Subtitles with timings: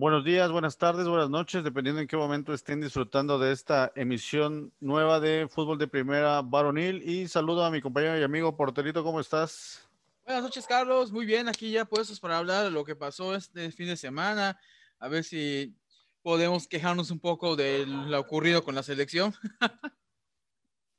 [0.00, 4.72] Buenos días, buenas tardes, buenas noches, dependiendo en qué momento estén disfrutando de esta emisión
[4.80, 7.02] nueva de Fútbol de Primera Varonil.
[7.06, 9.86] Y saludo a mi compañero y amigo Porterito, ¿cómo estás?
[10.24, 11.12] Buenas noches, Carlos.
[11.12, 14.58] Muy bien, aquí ya puestos para hablar de lo que pasó este fin de semana.
[14.98, 15.76] A ver si
[16.22, 19.34] podemos quejarnos un poco de lo ocurrido con la selección.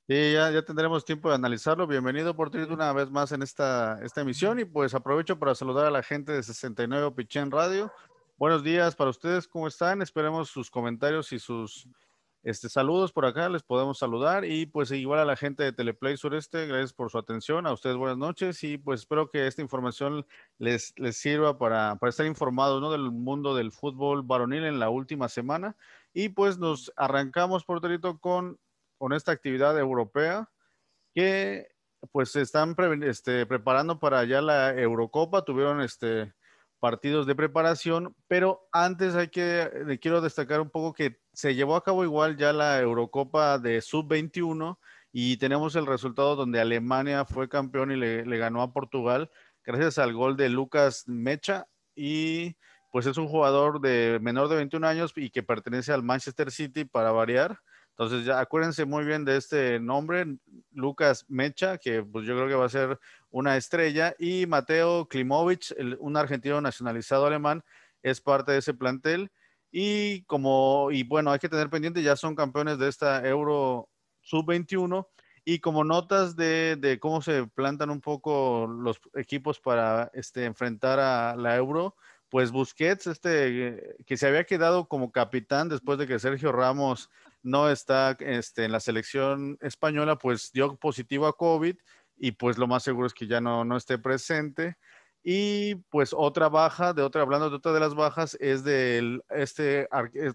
[0.08, 1.88] Sí, ya, ya tendremos tiempo de analizarlo.
[1.88, 4.60] Bienvenido, Porterito, una vez más en esta, esta emisión.
[4.60, 7.94] Y pues aprovecho para saludar a la gente de 69 Pichén Radio.
[8.42, 10.02] Buenos días para ustedes, ¿cómo están?
[10.02, 11.88] Esperemos sus comentarios y sus
[12.42, 16.18] este, saludos por acá, les podemos saludar y pues igual a la gente de Teleplay
[16.18, 20.26] Sureste, gracias por su atención, a ustedes buenas noches y pues espero que esta información
[20.58, 22.92] les, les sirva para, para estar informados ¿no?
[22.92, 25.76] del mundo del fútbol varonil en la última semana
[26.12, 28.58] y pues nos arrancamos, por porterito, con,
[28.98, 30.50] con esta actividad europea
[31.14, 31.68] que
[32.12, 36.34] pues se están este, preparando para ya la Eurocopa, tuvieron este
[36.82, 41.76] partidos de preparación, pero antes hay que, le quiero destacar un poco que se llevó
[41.76, 44.78] a cabo igual ya la Eurocopa de Sub-21
[45.14, 49.30] y tenemos el resultado donde Alemania fue campeón y le, le, ganó a Portugal
[49.64, 52.56] gracias al gol de Lucas Mecha y
[52.92, 56.84] pues es un jugador de menor de 21 años y que pertenece al Manchester City
[56.84, 57.60] para variar.
[57.92, 60.26] Entonces ya acuérdense muy bien de este nombre,
[60.72, 65.76] Lucas Mecha, que pues yo creo que va a ser una estrella, y Mateo Klimovic,
[66.00, 67.64] un argentino nacionalizado alemán,
[68.02, 69.32] es parte de ese plantel.
[69.72, 73.90] Y como, y bueno, hay que tener pendiente, ya son campeones de esta Euro
[74.22, 75.08] Sub-21.
[75.44, 81.00] Y como notas de, de, cómo se plantan un poco los equipos para este, enfrentar
[81.00, 81.96] a la Euro,
[82.30, 87.10] pues Busquets, este, que se había quedado como capitán después de que Sergio Ramos
[87.44, 91.76] no está este, en la selección española, pues dio positivo a COVID
[92.18, 94.78] y pues lo más seguro es que ya no, no esté presente.
[95.24, 99.88] Y pues otra baja, de otra, hablando de otra de las bajas, es del este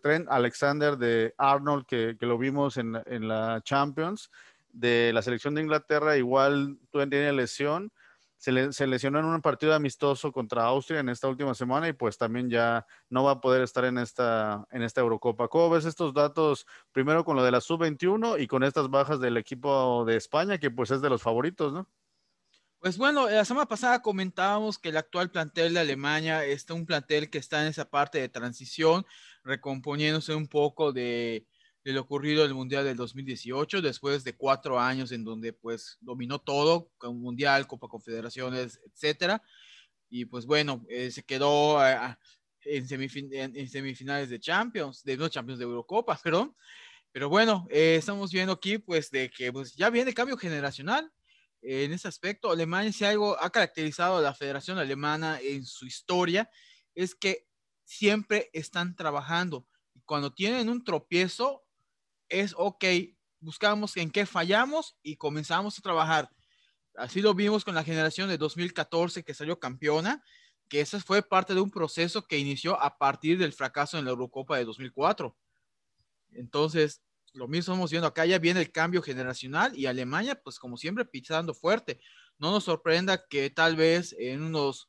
[0.02, 4.30] tren Alexander de Arnold, que, que lo vimos en, en, la Champions,
[4.68, 7.90] de la selección de Inglaterra, igual tiene lesión
[8.72, 12.48] se, lesionó en un partido amistoso contra Austria en esta última semana y pues también
[12.48, 15.48] ya no va a poder estar en esta, en esta Eurocopa.
[15.48, 16.66] ¿Cómo ves estos datos?
[16.92, 20.70] Primero con lo de la sub-21 y con estas bajas del equipo de España, que
[20.70, 21.88] pues es de los favoritos, ¿no?
[22.78, 27.30] Pues bueno, la semana pasada comentábamos que el actual plantel de Alemania está un plantel
[27.30, 29.04] que está en esa parte de transición,
[29.42, 31.46] recomponiéndose un poco de,
[31.86, 35.98] de lo ocurrido en el Mundial del 2018, después de cuatro años en donde pues
[36.00, 39.40] dominó todo, con Mundial, Copa Confederaciones, etcétera.
[40.08, 42.16] Y pues bueno, eh, se quedó uh,
[42.62, 46.56] en, semifin en, semifinales de Champions, de no Champions de Eurocopa, perdón.
[47.12, 51.08] Pero bueno, eh, estamos viendo aquí pues de que pues, ya viene cambio generacional.
[51.62, 55.86] Eh, en ese aspecto, Alemania, si algo ha caracterizado a la Federación Alemana en su
[55.86, 56.50] historia,
[56.96, 57.46] es que
[57.84, 59.68] siempre están trabajando.
[59.94, 61.62] Y cuando tienen un tropiezo,
[62.28, 62.84] es, ok,
[63.40, 66.30] buscamos en qué fallamos y comenzamos a trabajar.
[66.96, 70.22] Así lo vimos con la generación de 2014 que salió campeona,
[70.68, 74.10] que esa fue parte de un proceso que inició a partir del fracaso en la
[74.10, 75.36] Eurocopa de 2004.
[76.32, 77.02] Entonces,
[77.34, 81.04] lo mismo estamos viendo acá, ya viene el cambio generacional y Alemania, pues como siempre,
[81.04, 82.00] pisando fuerte.
[82.38, 84.88] No nos sorprenda que tal vez en unos,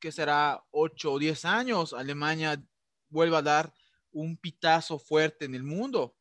[0.00, 2.62] que será 8 o 10 años, Alemania
[3.10, 3.74] vuelva a dar
[4.10, 6.16] un pitazo fuerte en el mundo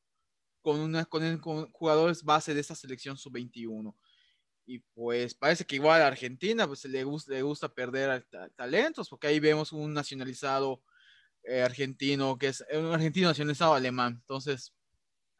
[0.63, 3.95] con, una, con, jugadores base de esta selección sub-21.
[4.65, 8.25] Y pues parece que igual a Argentina pues le gusta, le gusta perder
[8.55, 10.81] talentos, porque ahí vemos un nacionalizado
[11.43, 14.15] eh, argentino, que es un argentino nacionalizado alemán.
[14.21, 14.73] Entonces,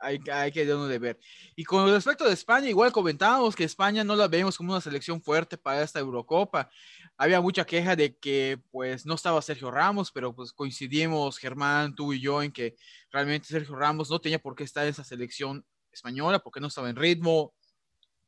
[0.03, 1.19] hay, hay que uno de ver.
[1.55, 5.21] Y con respecto de España, igual comentábamos que España no la vemos como una selección
[5.21, 6.69] fuerte para esta Eurocopa.
[7.17, 12.13] Había mucha queja de que pues no estaba Sergio Ramos, pero pues coincidimos Germán, tú
[12.13, 12.75] y yo en que
[13.11, 16.89] realmente Sergio Ramos no tenía por qué estar en esa selección española porque no estaba
[16.89, 17.53] en ritmo,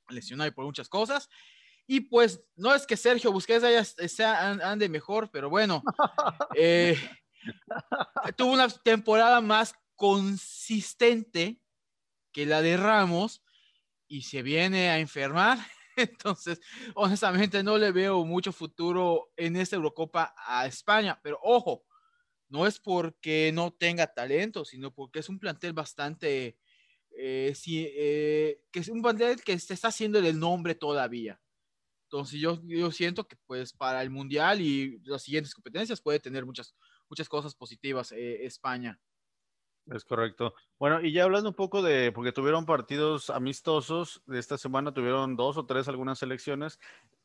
[0.10, 1.30] lesionado y por muchas cosas.
[1.88, 5.84] Y pues no es que Sergio Busquets haya, sea, ande mejor, pero bueno,
[6.56, 6.98] eh,
[8.36, 11.60] tuvo una temporada más consistente
[12.36, 13.42] que la de Ramos
[14.10, 15.58] y se viene a enfermar.
[15.96, 16.60] Entonces,
[16.94, 21.18] honestamente, no le veo mucho futuro en esta Eurocopa a España.
[21.24, 21.86] Pero ojo,
[22.50, 26.58] no es porque no tenga talento, sino porque es un plantel bastante,
[27.18, 31.40] eh, eh, que es un plantel que se está haciendo el nombre todavía.
[32.04, 36.46] Entonces, yo, yo siento que pues para el Mundial y las siguientes competencias puede tener
[36.46, 36.76] muchas,
[37.10, 39.00] muchas cosas positivas eh, España.
[39.92, 40.56] Es correcto.
[40.80, 45.36] Bueno, y ya hablando un poco de, porque tuvieron partidos amistosos, de esta semana tuvieron
[45.36, 46.80] dos o tres algunas selecciones.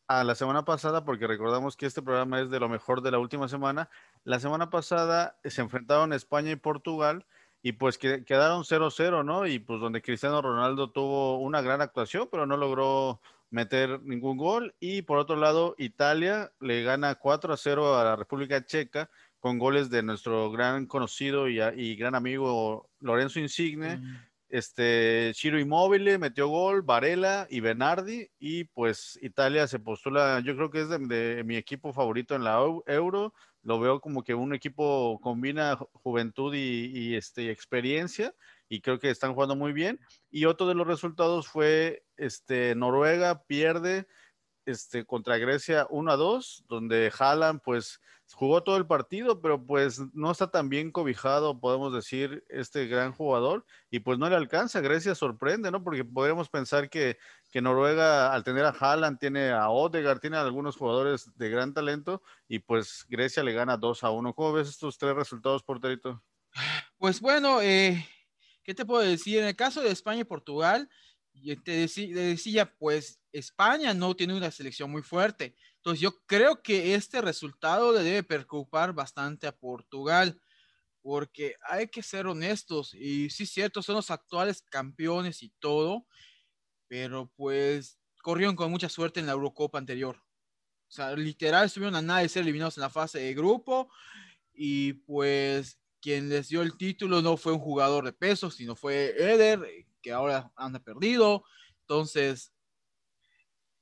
[0.08, 3.18] a la semana pasada, porque recordamos que este programa es de lo mejor de la
[3.20, 3.88] última semana.
[4.24, 7.24] La semana pasada se enfrentaron España y Portugal
[7.62, 9.46] y pues que, quedaron 0-0, ¿no?
[9.46, 13.20] Y pues donde Cristiano Ronaldo tuvo una gran actuación, pero no logró
[13.50, 14.74] meter ningún gol.
[14.80, 19.10] Y por otro lado, Italia le gana 4-0 a la República Checa
[19.40, 23.96] con goles de nuestro gran conocido y, gran amigo Lorenzo Insigne.
[23.96, 24.16] Mm.
[24.50, 30.70] Este, Chiro Immobile metió gol, Varela y Bernardi, y pues Italia se postula, yo creo
[30.70, 33.32] que es de, mi equipo favorito en la Euro,
[33.62, 38.34] lo veo como que un equipo combina juventud y, este, experiencia,
[38.68, 40.00] y creo que están jugando muy bien.
[40.30, 44.06] Y otro de los resultados fue este, Noruega pierde
[44.70, 48.00] este, contra Grecia 1 a 2, donde Haaland pues
[48.34, 53.12] jugó todo el partido, pero pues no está tan bien cobijado, podemos decir, este gran
[53.12, 54.80] jugador, y pues no le alcanza.
[54.80, 55.82] Grecia sorprende, ¿no?
[55.82, 57.18] Porque podríamos pensar que,
[57.50, 61.74] que Noruega, al tener a Haaland, tiene a Odegaard, tiene a algunos jugadores de gran
[61.74, 64.34] talento, y pues Grecia le gana 2 a 1.
[64.34, 66.22] ¿Cómo ves estos tres resultados, porterito?
[66.98, 68.06] Pues bueno, eh,
[68.62, 69.38] ¿qué te puedo decir?
[69.38, 70.88] En el caso de España y Portugal,
[71.62, 75.54] te decía, pues España no tiene una selección muy fuerte.
[75.76, 80.40] Entonces yo creo que este resultado le debe preocupar bastante a Portugal,
[81.02, 86.06] porque hay que ser honestos, y sí cierto, son los actuales campeones y todo,
[86.88, 90.16] pero pues corrieron con mucha suerte en la Eurocopa anterior.
[90.16, 93.90] O sea, literal estuvieron a nada de ser eliminados en la fase de grupo,
[94.52, 99.14] y pues quien les dio el título no fue un jugador de peso, sino fue
[99.16, 101.44] Eder, que ahora anda perdido.
[101.82, 102.52] Entonces,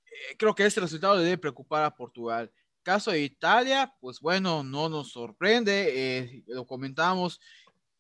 [0.07, 2.51] eh, creo que este resultado le debe preocupar a Portugal.
[2.83, 7.41] Caso de Italia, pues bueno, no nos sorprende, eh, lo comentamos,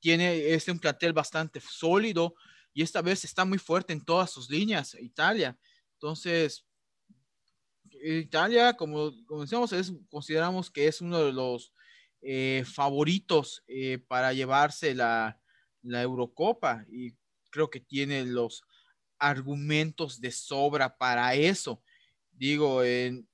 [0.00, 2.34] tiene este un plantel bastante sólido
[2.72, 5.58] y esta vez está muy fuerte en todas sus líneas, Italia.
[5.94, 6.64] Entonces,
[8.00, 11.74] Italia, como, como decíamos, es, consideramos que es uno de los
[12.22, 13.62] eh, favoritos
[14.06, 15.40] para llevarse la,
[15.82, 17.12] la Eurocopa y
[17.50, 18.62] creo que tiene los
[19.18, 21.82] argumentos de sobra para eso.
[22.32, 23.28] Digo, en,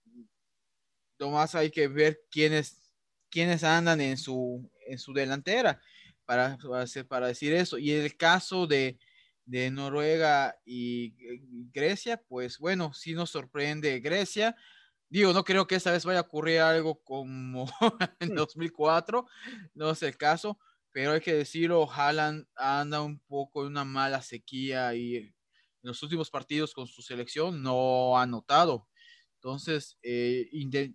[1.18, 2.90] nomás hay que ver quiénes,
[3.30, 5.80] quiénes andan en su, en su delantera
[6.24, 6.58] para,
[7.08, 7.78] para, decir eso.
[7.78, 8.98] Y en el caso de,
[9.44, 11.14] de Noruega y
[11.72, 14.56] Grecia, pues bueno, sí nos sorprende Grecia.
[15.08, 17.66] Digo, no creo que esta vez vaya a ocurrir algo como
[18.20, 19.26] en 2004, mm.
[19.74, 20.58] no es el caso,
[20.94, 25.34] pero hay que decirlo, Haaland anda un poco en una mala sequía y en
[25.82, 28.88] los últimos partidos con su selección no ha anotado.
[29.34, 30.48] Entonces, eh,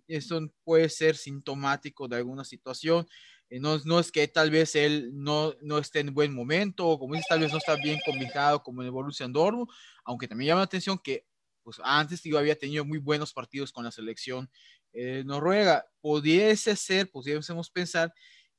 [0.08, 3.06] esto puede ser sintomático de alguna situación.
[3.50, 6.98] Eh, no, no, es que tal vez él no, no esté en buen momento, o
[6.98, 9.68] como dice, tal vez no está bien combinado como en el Borussia Dortmund,
[10.06, 11.26] aunque también llama la atención que
[11.62, 14.50] pues, antes yo había tenido muy buenos partidos con la selección
[14.94, 15.84] eh, noruega.
[16.00, 18.14] Pudiese ser, pudiésemos pensar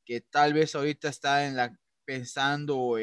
[0.05, 2.97] que tal vez ahorita está en la, pensando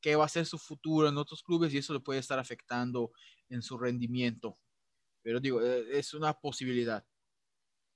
[0.00, 3.12] qué va a ser su futuro en otros clubes y eso le puede estar afectando
[3.48, 4.58] en su rendimiento.
[5.22, 7.04] Pero digo, e, es una posibilidad.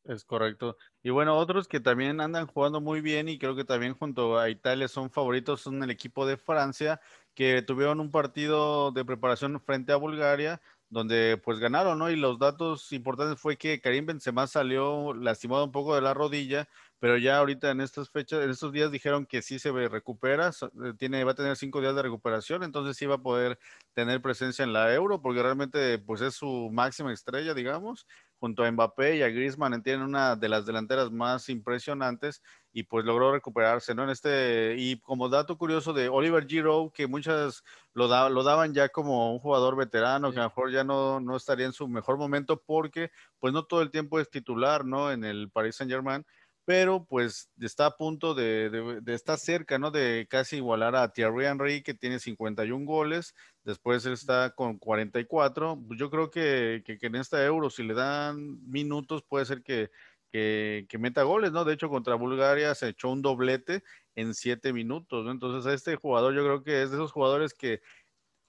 [0.04, 0.76] Es correcto.
[1.02, 4.50] Y bueno, otros que también andan jugando muy bien y creo que también junto a
[4.50, 7.00] Italia son favoritos son el equipo de Francia,
[7.34, 12.10] que tuvieron un partido de preparación frente a Bulgaria, donde pues ganaron, ¿no?
[12.10, 16.68] Y los datos importantes fue que Karim Benzema salió lastimado un poco de la rodilla,
[16.98, 20.92] pero ya ahorita en estas fechas, en estos días dijeron que sí se recupera, eh,
[20.98, 23.58] tiene, va a tener cinco días de recuperación, entonces sí va a poder
[23.92, 28.06] tener presencia en la Euro, porque realmente pues es su máxima estrella, digamos,
[28.38, 33.04] junto a Mbappé y a Griezmann, tienen una de las delanteras más impresionantes y pues
[33.04, 34.04] logró recuperarse, ¿no?
[34.04, 37.62] En este, y como dato curioso de Oliver Giroud, que muchas
[37.94, 41.36] lo, lo daban ya como un jugador veterano, que a lo mejor ya no, no
[41.36, 45.12] estaría en su mejor momento porque pues no todo el tiempo es titular, ¿no?
[45.12, 46.26] En el Paris Saint Germain
[46.64, 49.90] pero pues está a punto de, estar cerca, ¿no?
[49.90, 55.78] De casi igualar a Thierry Henry, que tiene 51 goles, después está con 44.
[55.86, 59.90] Pues yo creo que, en esta Euro, si le dan minutos, puede ser que,
[60.32, 61.64] que, meta goles, ¿no?
[61.64, 63.82] De hecho, contra Bulgaria se echó un doblete
[64.14, 65.32] en 7 minutos, ¿no?
[65.32, 67.82] Entonces, este jugador yo creo que es de esos jugadores que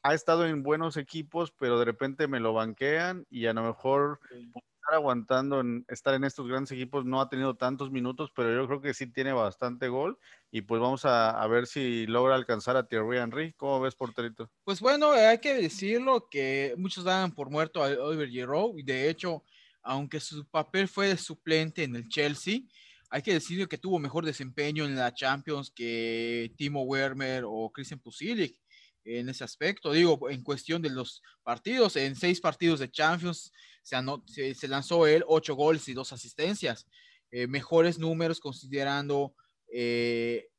[0.03, 4.19] ha estado en buenos equipos, pero de repente me lo banquean y a lo mejor
[4.93, 8.81] aguantando en estar en estos grandes equipos, no ha tenido tantos minutos, pero yo creo
[8.81, 10.17] que sí tiene bastante gol
[10.51, 13.53] y pues vamos a, ver si logra alcanzar a Thierry Henry.
[13.53, 14.49] ¿Cómo ves, porterito?
[14.63, 19.09] Pues bueno, hay que decirlo que muchos dan por muerto a Oliver Giroud y de
[19.09, 19.43] hecho,
[19.81, 22.59] aunque su papel fue de suplente en el Chelsea,
[23.09, 27.99] hay que decir que tuvo mejor desempeño en la Champions que Timo Werner o Christian
[27.99, 28.59] Pulisic.
[29.05, 29.91] En ese aspecto.
[29.91, 35.23] Digo, en cuestión de los partidos, en seis partidos de Champions se, se, lanzó él
[35.27, 36.87] ocho goles y dos asistencias.
[37.31, 39.35] Eh, mejores números considerando,
[39.71, 40.49] eh,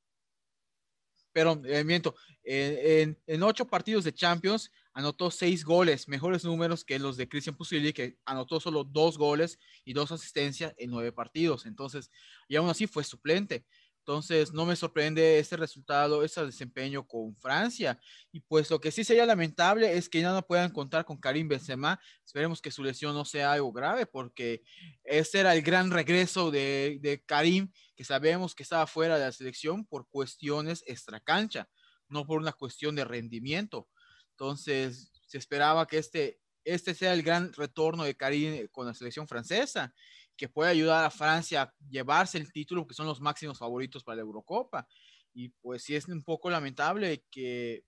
[1.33, 6.99] pero eh, miento, en, en, ocho partidos de Champions anotó seis goles, mejores números que
[6.99, 11.67] los de Christian Pusili, que anotó solo dos goles y dos asistencias en nueve partidos.
[11.67, 12.11] Entonces,
[12.49, 13.67] y aún así fue suplente.
[14.07, 17.99] Entonces, no me sorprende este resultado, ese desempeño con Francia.
[18.31, 21.49] Y pues lo que sí sería lamentable es que ya no puedan contar con Karim
[21.49, 21.99] Benzema.
[22.25, 24.63] Esperemos que su lesión no sea algo grave, porque
[25.03, 29.85] ese era el gran regreso de, Karim, que sabemos que estaba fuera de la selección
[29.85, 31.69] por cuestiones extracancha,
[32.09, 33.89] no por una cuestión de rendimiento.
[34.31, 39.27] Entonces, se esperaba que este, este sea el gran retorno de Karim con la selección
[39.27, 39.93] francesa
[40.37, 44.17] que puede ayudar a Francia a llevarse el título, que son los máximos favoritos para
[44.17, 44.87] la Eurocopa.
[45.33, 47.85] Y pues sí es un poco lamentable que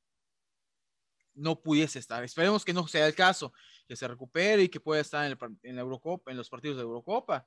[1.35, 2.23] no pudiese estar.
[2.25, 3.53] Esperemos que no sea el caso,
[3.87, 5.25] que se recupere y que pueda estar
[5.63, 7.47] en, la Eurocopa, en los partidos de Eurocopa.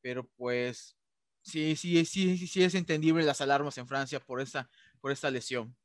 [0.00, 0.96] Pero pues
[1.42, 4.70] sí, sí, sí, sí, sí es entendible las alarmas en Francia por esta,
[5.00, 5.76] por esta lesión.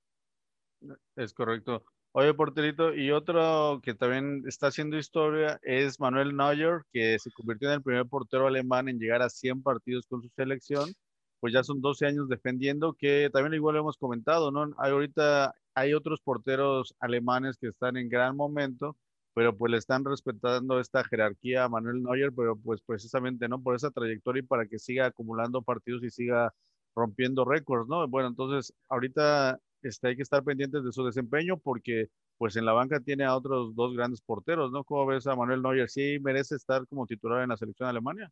[1.16, 1.86] Es correcto.
[2.12, 7.68] Oye, porterito, y otro que también está haciendo historia es Manuel Neuer, que se convirtió
[7.70, 10.92] en el primer portero alemán en llegar a 100 partidos con su selección.
[11.40, 14.74] Pues ya son 12 años defendiendo, que también igual lo hemos comentado, ¿no?
[14.80, 18.98] Hay ahorita hay otros porteros alemanes que están en gran momento,
[19.34, 23.62] pero pues le están respetando esta jerarquía a Manuel Neuer, pero pues precisamente, ¿no?
[23.62, 26.54] Por esa trayectoria y para que siga acumulando partidos y siga
[26.96, 28.08] rompiendo récords, ¿no?
[28.08, 32.74] Bueno, entonces ahorita este, hay que estar pendientes de su desempeño porque pues en la
[32.74, 34.84] banca tiene a otros dos grandes porteros, ¿no?
[34.84, 35.90] ¿Cómo ves a Manuel Neuer?
[35.90, 38.32] ¿Sí merece estar como titular en la selección de Alemania?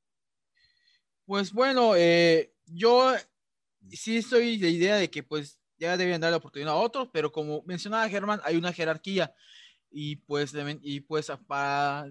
[1.26, 3.14] Pues bueno, eh, yo
[3.90, 7.32] sí estoy de idea de que pues ya deben dar la oportunidad a otros, pero
[7.32, 9.34] como mencionaba Germán, hay una jerarquía
[9.92, 12.10] y pues, y pues para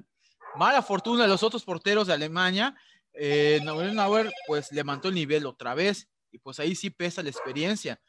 [0.57, 2.75] mala fortuna de los otros porteros de Alemania,
[3.15, 8.01] eh, Neuer pues levantó el nivel otra vez y pues ahí sí pesa la experiencia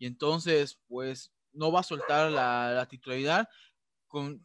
[0.00, 3.46] y entonces pues no va a soltar la, titularidad
[4.08, 4.44] con,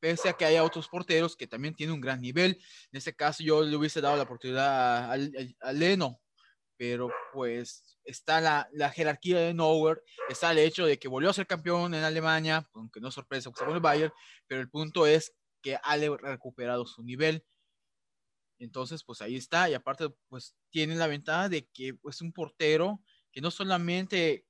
[0.00, 2.52] pese a que haya otros porteros que también tienen un gran nivel.
[2.90, 6.20] En este caso yo le hubiese dado la oportunidad a, Leno,
[6.78, 11.34] pero pues está la, la, jerarquía de Neuer, está el hecho de que volvió a
[11.34, 14.12] ser campeón en Alemania, aunque no sorpresa, porque se el Bayern,
[14.46, 17.44] pero el punto es que ha recuperado su nivel.
[18.58, 23.00] Entonces, pues ahí está, y aparte, pues tiene la ventaja de que pues un portero
[23.32, 24.46] que no solamente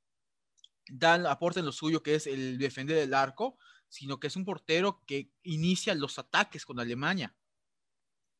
[0.88, 3.56] dan, aporte lo suyo, que es el defender el arco,
[3.88, 7.34] sino que es un portero que inicia los ataques con Alemania.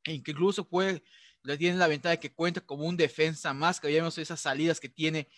[0.04, 1.04] E incluso puede,
[1.42, 4.80] le tiene la ventaja de que cuenta como un defensa más, que vemos esas salidas
[4.80, 5.28] que tiene,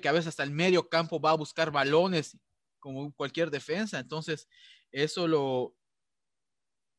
[0.00, 2.38] que a veces hasta el medio campo va a buscar balones,
[2.78, 3.98] como cualquier defensa.
[3.98, 4.48] Entonces,
[4.92, 5.74] eso lo,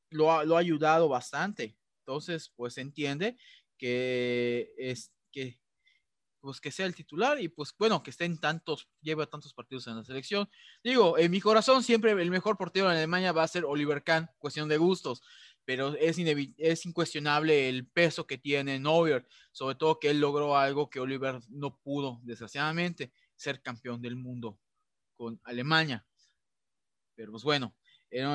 [0.10, 1.78] lo, ha, lo ha ayudado bastante.
[2.00, 3.38] Entonces, pues se entiende
[3.78, 5.60] que, es, que
[6.46, 9.88] pues que sea el titular y pues bueno, que esté en tantos, lleva tantos partidos
[9.88, 10.48] en la selección.
[10.84, 14.30] Digo, en mi corazón siempre el mejor portero en Alemania va a ser Oliver Kahn,
[14.38, 15.24] cuestión de gustos,
[15.66, 20.88] pero es, es incuestionable el peso que tiene Neuer, sobre todo que él logró algo
[20.88, 24.60] que Oliver no pudo, desgraciadamente, ser campeón del mundo
[25.16, 26.06] con Alemania.
[27.16, 27.76] Pero pues bueno,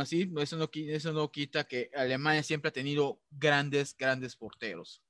[0.00, 5.00] así, eso no, eso no quita que Alemania siempre ha tenido grandes, grandes porteros.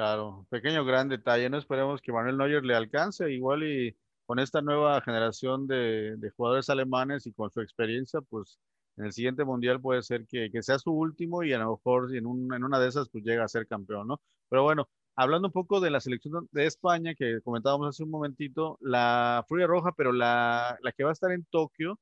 [0.00, 4.62] Claro, pequeño gran detalle, no esperemos que Manuel Neuer le alcance, igual y con esta
[4.62, 8.58] nueva generación de, jugadores alemanes y con su experiencia, pues
[8.96, 12.24] en el siguiente mundial puede ser que, sea su último y a lo mejor en,
[12.24, 14.22] en una de esas pues llega a ser campeón, ¿no?
[14.48, 18.78] Pero bueno, hablando un poco de la selección de España que comentábamos hace un momentito,
[18.80, 21.98] la Furia Roja, pero la, la que va a estar en Tokio,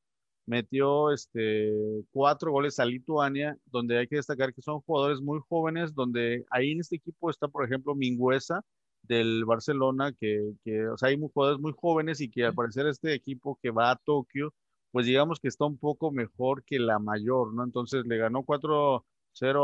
[0.48, 1.72] metió este,
[2.10, 6.72] cuatro goles a Lituania, donde hay que destacar que son jugadores muy jóvenes, donde ahí
[6.72, 8.62] en este equipo está, por ejemplo, Mingüesa
[9.02, 13.12] del Barcelona, que, que o sea, hay jugadores muy jóvenes y que al parecer este
[13.14, 14.54] equipo que va a Tokio,
[14.90, 17.62] pues digamos que está un poco mejor que la mayor, ¿no?
[17.64, 19.02] Entonces le ganó 4-0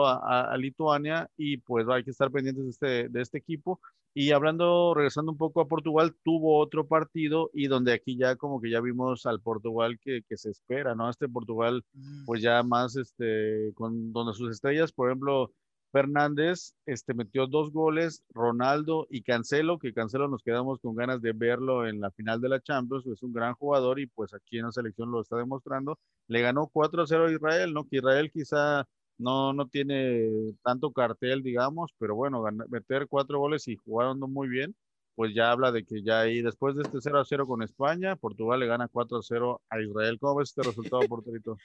[0.07, 3.81] a, a, Lituania y pues hay que estar pendientes de este, de este equipo.
[4.15, 8.61] Y hablando, regresando un poco a Portugal, tuvo otro partido y donde aquí ya como
[8.61, 11.11] que ya vimos al Portugal que, que se espera, ¿no?
[11.11, 12.25] Este Portugal, mm.
[12.25, 15.53] pues ya más, este, con donde sus estrellas, por ejemplo,
[15.95, 21.33] Fernández, este, metió dos goles, Ronaldo y Cancelo, que Cancelo nos quedamos con ganas de
[21.33, 24.67] verlo en la final de la Champions, es un gran jugador y pues aquí en
[24.67, 26.01] la selección lo está demostrando.
[26.27, 27.85] Le ganó 4-0 a Israel, ¿no?
[27.85, 33.77] Que Israel quizá no, no tiene tanto cartel, digamos, pero bueno, meter cuatro goles y
[33.77, 34.75] jugaron muy bien.
[35.15, 38.17] pues ya habla de que ya ahí, después de este 0 a 0 con España,
[38.17, 40.19] Portugal le gana 4 a 0 a Israel.
[40.21, 41.57] ¿Cómo ves este resultado, porterito?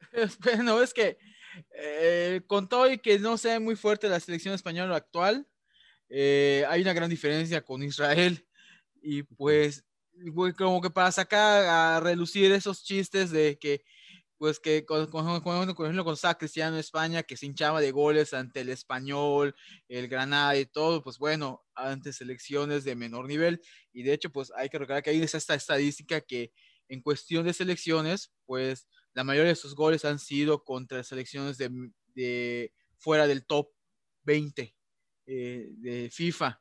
[0.42, 1.18] Bueno, es que
[1.74, 5.46] eh, con todo y que no sea muy fuerte la selección española actual,
[6.08, 8.46] eh, hay una gran diferencia con Israel.
[9.02, 9.84] Y pues,
[10.56, 13.84] como que para sacar a relucir esos chistes de que
[14.40, 19.54] pues que con, con, con, Cristiano España, que se hinchaba de goles ante el Español,
[19.86, 23.60] el Granada y todo, pues bueno, ante selecciones de menor nivel.
[23.92, 26.54] Y de hecho, pues hay que recordar que hay esta estadística que
[26.88, 31.90] en cuestión de selecciones, pues la mayoría de sus goles han sido contra selecciones de,
[32.14, 33.68] de fuera del top
[34.22, 34.74] 20
[35.26, 36.58] eh, de FIFA.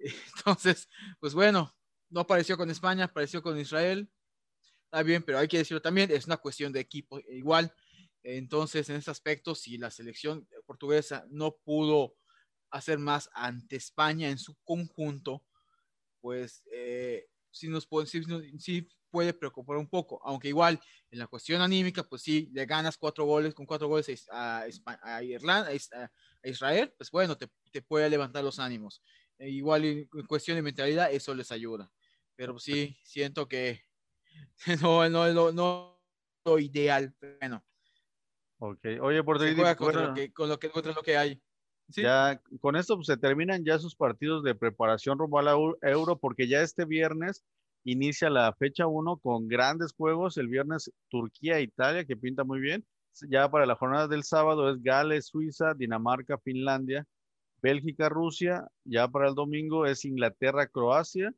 [0.38, 0.88] Entonces,
[1.20, 1.72] pues bueno,
[2.10, 4.10] no apareció con España, apareció con Israel,
[4.92, 7.74] está bien, pero hay que decirlo también, es una cuestión de equipo igual.
[8.22, 12.14] Entonces, en ese aspecto, si la selección portuguesa no pudo
[12.70, 15.42] hacer más ante España en su conjunto,
[16.20, 18.22] pues eh, sí nos puede, sí,
[18.58, 20.78] sí, puede preocupar un poco, aunque igual
[21.10, 24.66] en la cuestión anímica, pues sí, le ganas cuatro goles con cuatro goles a,
[25.02, 29.02] a, Irlanda, a, Israel, pues bueno, te, te, puede levantar los ánimos.
[29.38, 31.90] E igual en cuestión de mentalidad, eso les ayuda.
[32.36, 33.84] Pero sí, siento que
[34.82, 36.00] no, no, no, no
[36.44, 37.62] lo ideal, bueno.
[38.58, 39.38] Ok, oye, por
[39.76, 41.42] con, lo que, con lo que, contra lo que hay.
[41.88, 42.02] ¿Sí?
[42.02, 46.16] Ya con esto pues, se terminan ya sus partidos de preparación rumbo a la Euro,
[46.16, 47.44] porque ya este viernes
[47.84, 50.38] inicia la fecha 1 con grandes juegos.
[50.38, 52.86] El viernes Turquía-Italia, que pinta muy bien.
[53.28, 57.04] Ya para la jornada del sábado es Gales, Suiza, Dinamarca, Finlandia,
[57.60, 58.68] Bélgica, Rusia.
[58.84, 61.34] Ya para el domingo es Inglaterra, Croacia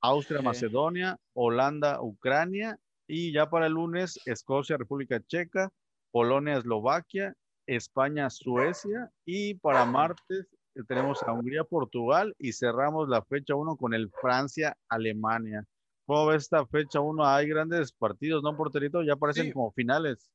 [0.00, 5.70] Austria, Macedonia, Holanda, Ucrania y ya para el lunes Escocia, República Checa,
[6.10, 7.34] Polonia, Eslovaquia,
[7.66, 13.76] España, Suecia y para martes eh, tenemos a Hungría, Portugal y cerramos la fecha 1
[13.76, 15.64] con el Francia, Alemania.
[16.06, 17.24] ¿Cómo ves esta fecha 1?
[17.24, 19.02] Hay grandes partidos, ¿no, porterito?
[19.02, 19.52] Ya parecen sí.
[19.52, 20.30] como finales.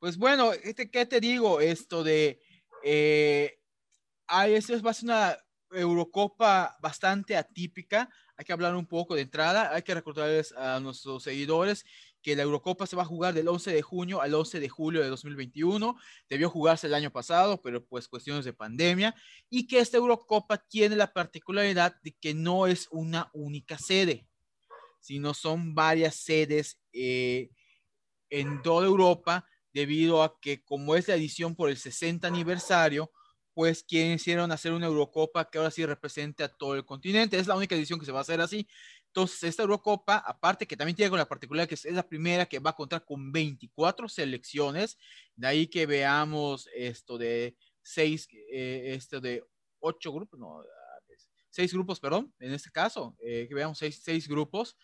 [0.00, 1.60] Pues bueno, este, ¿qué te digo?
[1.60, 2.40] Esto de...
[2.82, 3.58] Eh,
[4.48, 5.36] esto es más una
[5.72, 8.08] Eurocopa bastante atípica.
[8.36, 9.74] Hay que hablar un poco de entrada.
[9.74, 11.84] Hay que recordarles a nuestros seguidores
[12.26, 15.00] que la Eurocopa se va a jugar del 11 de junio al 11 de julio
[15.00, 15.96] de 2021.
[16.28, 19.14] Debió jugarse el año pasado, pero pues cuestiones de pandemia.
[19.48, 24.26] Y que esta Eurocopa tiene la particularidad de que no es una única sede,
[24.98, 27.50] sino son varias sedes eh,
[28.28, 33.12] en toda Europa, debido a que como es la edición por el 60 aniversario,
[33.56, 37.38] pues quisieron hacer una Eurocopa que ahora sí represente a todo el continente.
[37.38, 38.68] Es la única edición que se va a hacer así.
[39.06, 42.58] Entonces, esta Eurocopa, aparte que también tiene con la particularidad que es la primera que
[42.58, 44.98] va a contar con 24 selecciones,
[45.36, 49.42] de ahí que veamos esto de seis, eh, esto de
[49.78, 50.62] ocho grupos, no,
[51.48, 54.76] seis grupos, perdón, en este caso, eh, que veamos seis, seis, grupos,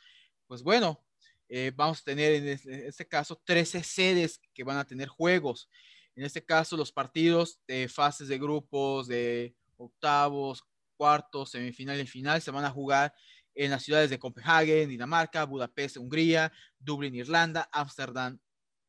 [0.47, 1.05] pues bueno,
[1.51, 5.09] eh, vamos a tener en este, en este caso 13 sedes que van a tener
[5.09, 5.69] juegos.
[6.15, 10.65] En este caso, los partidos de fases de grupos, de octavos,
[10.97, 13.15] cuartos, semifinal y final se van a jugar
[13.55, 18.39] en las ciudades de Copenhague, Dinamarca, Budapest, Hungría, Dublín, Irlanda, Ámsterdam,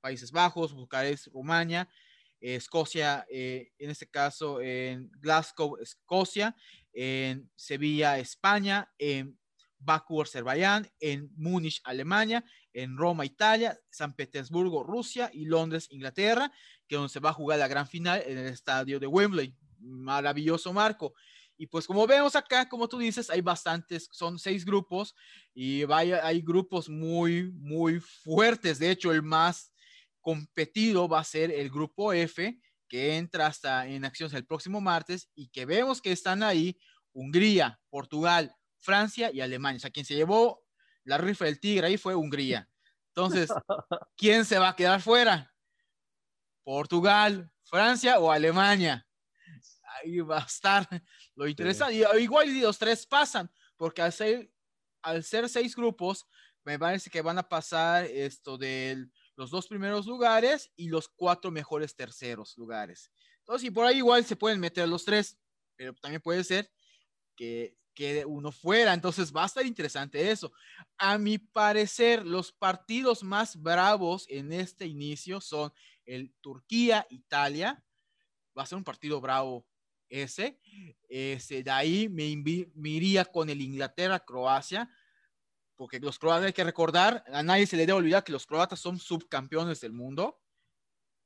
[0.02, 1.90] Países Bajos, Bucarest, Rumania,
[2.40, 6.56] Escocia, eh, en este caso en Glasgow, Escocia,
[6.92, 9.38] en Sevilla, España, en
[9.80, 16.52] Bakú, Azerbaiyán, en Múnich, Alemania, en Roma, Italia, San Petersburgo, Rusia y Londres, Inglaterra,
[16.88, 19.56] que donde se va a jugar la gran final en el estadio de Wembley.
[19.80, 21.14] Maravilloso marco.
[21.58, 25.16] Y pues como vemos acá, como tú dices, hay bastantes, son seis grupos
[25.54, 28.80] y vaya, hay grupos muy, muy fuertes.
[28.80, 29.72] De hecho, el más
[30.20, 35.30] competido va a ser el grupo F, que entra hasta en acciones el próximo martes
[35.36, 36.78] y que vemos que están ahí
[37.12, 39.78] Hungría, Portugal, Francia y Alemania.
[39.78, 40.64] O sea, quien se llevó
[41.04, 42.68] la rifa del tigre ahí fue Hungría.
[43.10, 43.50] Entonces,
[44.18, 45.53] ¿quién se va a quedar fuera?
[46.64, 49.08] Portugal, Francia o Alemania.
[50.02, 50.88] Ahí va a estar
[51.36, 51.96] lo interesante.
[51.96, 52.04] Sí.
[52.18, 54.52] Y igual los tres pasan, porque al ser,
[55.02, 56.26] al ser seis grupos,
[56.64, 61.52] me parece que van a pasar esto de los dos primeros lugares y los cuatro
[61.52, 63.12] mejores terceros lugares.
[63.40, 65.38] Entonces, y por ahí igual se pueden meter los tres,
[65.76, 66.72] pero también puede ser
[67.36, 68.94] que quede uno fuera.
[68.94, 70.52] Entonces va a estar interesante eso.
[70.98, 75.74] A mi parecer, los partidos más bravos en este inicio son
[76.06, 77.84] el Turquía-Italia.
[78.58, 79.68] Va a ser un partido bravo
[80.10, 80.60] ese.
[81.10, 82.36] ese de ahí me,
[82.76, 84.90] me iría con el Inglaterra-Croacia.
[85.76, 88.80] Porque los croatas hay que recordar, a nadie se le debe olvidar que los croatas
[88.80, 90.40] son subcampeones del mundo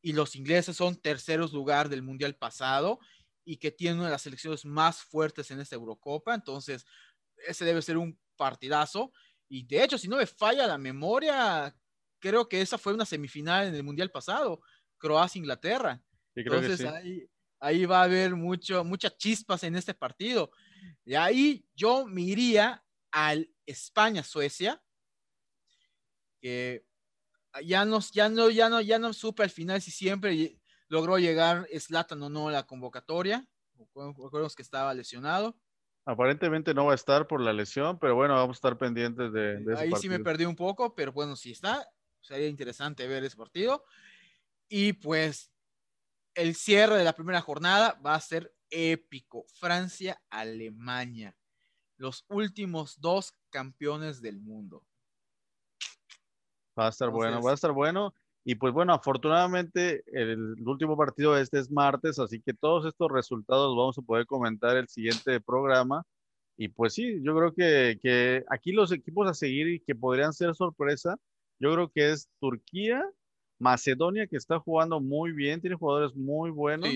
[0.02, 3.00] y los ingleses son terceros lugar del mundial pasado
[3.44, 6.34] y que tiene una de las selecciones más fuertes en esta Eurocopa.
[6.34, 6.86] Entonces,
[7.46, 9.12] ese debe ser un partidazo.
[9.50, 11.76] Y de hecho, si no me falla la memoria,
[12.20, 14.62] creo que esa fue una semifinal en el Mundial pasado,
[14.98, 16.02] Croacia-Inglaterra.
[16.36, 20.52] Entonces ahí, ahí, va a haber mucho, muchas chispas en este partido.
[21.06, 24.82] Y ahí yo me iría al España-Suecia,
[26.40, 26.86] que
[27.64, 31.68] ya no, ya no, ya no, ya no supe al final si siempre logró llegar
[31.74, 33.48] Slatan o no a la convocatoria.
[33.76, 35.58] Recordemos que estaba lesionado.
[36.06, 39.58] Aparentemente no va a estar por la lesión, pero bueno, vamos a estar pendientes de,
[39.58, 41.86] de Ahí sí me perdí un poco, pero bueno, si está,
[42.22, 43.84] sería interesante ver ese partido.
[44.70, 45.52] Y pues
[46.36, 49.46] el cierre de la primera jornada va a ser épico.
[49.60, 51.36] Francia-Alemania.
[51.98, 54.84] Los últimos dos campeones del mundo.
[56.78, 58.14] Va a estar bueno, va a estar bueno.
[58.44, 63.76] Y pues bueno, afortunadamente el, último partido este es martes, así que todos estos resultados
[63.76, 66.06] vamos a poder comentar el siguiente programa.
[66.56, 70.34] Y pues sí, yo creo que, que aquí los equipos a seguir y que podrían
[70.34, 71.18] ser sorpresa,
[71.60, 73.04] yo creo que es Turquía,
[73.60, 76.90] Macedonia, que está jugando muy bien, tiene jugadores muy buenos.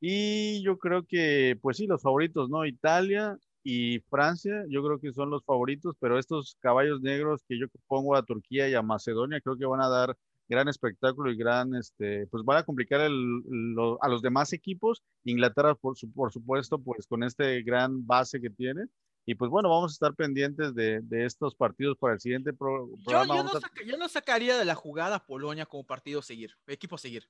[0.00, 2.64] Y yo creo que, pues sí, los favoritos, ¿no?
[2.64, 7.66] Italia y Francia, yo creo que son los favoritos, pero estos caballos negros que yo
[7.86, 10.16] pongo a Turquía y a Macedonia, creo que van a dar
[10.48, 15.02] gran espectáculo y gran, este, pues van a complicar el, a los demás equipos.
[15.24, 18.84] Inglaterra, por, por supuesto, pues con este gran base que tiene.
[19.30, 22.96] Y pues bueno, vamos a estar pendientes de, de estos partidos para el siguiente programa.
[23.06, 27.28] Yo, no yo, no sacaría de la jugada Polonia como partido seguir, equipo seguir.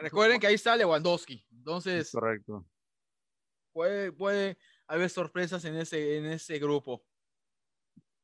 [0.00, 1.44] Recuerden que ahí está Lewandowski.
[1.50, 2.64] Entonces, correcto.
[3.72, 7.04] Puede, puede haber sorpresas en ese, en ese grupo.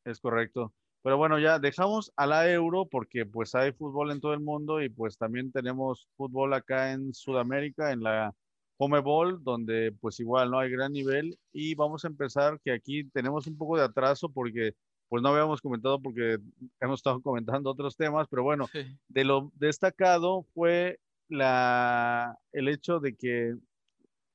[0.04, 0.72] Es correcto.
[1.02, 4.80] Pero bueno, ya dejamos a la Euro porque pues hay fútbol en todo el mundo
[4.80, 8.32] y pues también tenemos fútbol acá en Sudamérica, en la
[8.78, 13.04] Home Bowl, donde pues igual no hay gran nivel y vamos a empezar que aquí
[13.10, 14.74] tenemos un poco de atraso porque
[15.08, 16.38] pues no habíamos comentado porque
[16.80, 18.68] hemos estado comentando otros temas, pero bueno,
[19.08, 23.54] de lo destacado fue la, el hecho de que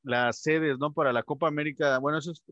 [0.04, 0.92] las sedes, ¿no?
[0.92, 2.44] Para la Copa América, bueno, eso es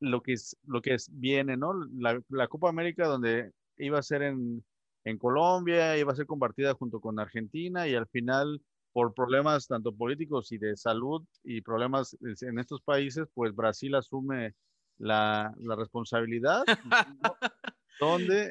[0.00, 1.74] lo que es, lo que es, viene, ¿no?
[1.94, 4.64] La, la Copa América donde iba a ser en,
[5.04, 8.60] en Colombia, iba a ser compartida junto con Argentina y al final
[8.96, 14.54] por problemas tanto políticos y de salud y problemas en estos países, pues Brasil asume
[14.96, 16.64] la, la responsabilidad,
[18.00, 18.50] donde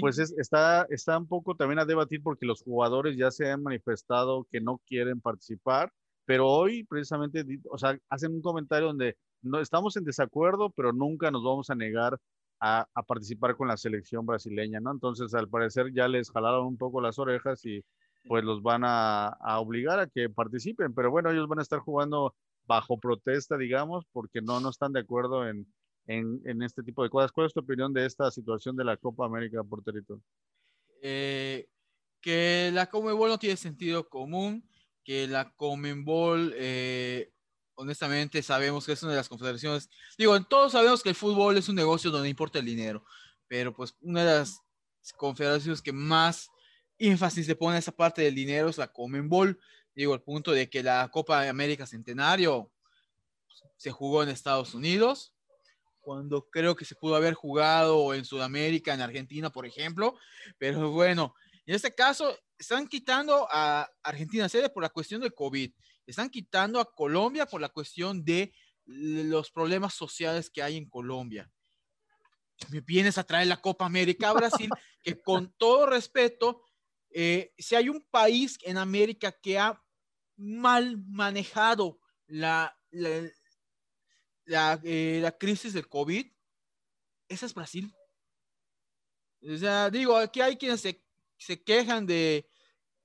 [0.00, 4.46] pues está, está un poco también a debatir porque los jugadores ya se han manifestado
[4.50, 5.92] que no quieren participar,
[6.24, 11.30] pero hoy precisamente, o sea, hacen un comentario donde no estamos en desacuerdo, pero nunca
[11.30, 12.18] nos vamos a negar
[12.60, 14.90] a, participar con la selección brasileña, ¿no?
[14.90, 17.84] Entonces, al parecer ya les jalaron un poco las orejas y
[18.26, 22.34] pues los van a, obligar a que participen, pero bueno, ellos van a estar jugando
[22.66, 25.66] bajo protesta, digamos, porque no, no están de acuerdo en,
[26.06, 27.32] en, este tipo de cosas.
[27.32, 30.20] ¿Cuál es tu opinión de esta situación de la Copa América, Porterito?
[31.02, 31.66] Eh,
[32.20, 34.68] que la Comebol no tiene sentido común,
[35.04, 37.32] que la Comebol eh,
[37.74, 41.68] honestamente sabemos que es una de las confederaciones, digo, todos sabemos que el fútbol es
[41.68, 43.04] un negocio donde importa el dinero,
[43.48, 44.60] pero pues una de las
[45.16, 46.48] confederaciones que más
[47.08, 49.58] énfasis se pone a esa parte del dinero es la Comenbol,
[49.94, 52.70] digo, al punto de que la Copa de América Centenario
[53.76, 55.34] se jugó en Estados Unidos,
[56.00, 60.16] cuando creo que se pudo haber jugado en Sudamérica, en Argentina, por ejemplo,
[60.58, 61.34] pero bueno,
[61.64, 65.72] en este caso están quitando a Argentina sede por la cuestión del COVID.
[66.06, 68.52] Están quitando a Colombia por la cuestión de
[68.84, 71.50] los problemas sociales que hay en Colombia.
[72.70, 74.70] Me vienes a traer la Copa América a Brasil,
[75.02, 76.62] que con todo respeto,
[77.14, 79.82] eh, si hay un país en América que ha
[80.36, 86.26] mal manejado la, la, eh, crisis del COVID,
[87.28, 87.94] ese es Brasil.
[89.42, 91.04] O sea, digo, aquí hay quienes se,
[91.36, 92.48] se quejan de,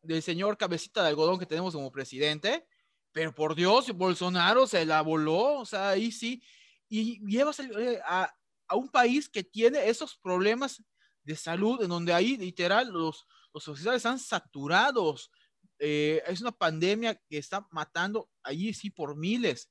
[0.02, 2.68] del señor cabecita de algodón que tenemos como presidente,
[3.12, 6.42] pero por Dios, Bolsonaro se la voló, o sea, ahí sí.
[6.90, 8.34] Y llevas eh, a,
[8.68, 10.84] a un país que tiene esos problemas
[11.24, 13.26] de salud, en donde ahí literal los,
[13.58, 15.32] los hospitales están saturados.
[15.80, 19.70] Eh, es una pandemia que está matando allí sí por miles.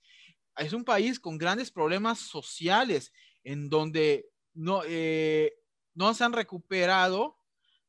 [0.57, 3.13] Es un país con grandes problemas sociales,
[3.45, 5.55] en donde no, eh,
[5.95, 7.39] no se han recuperado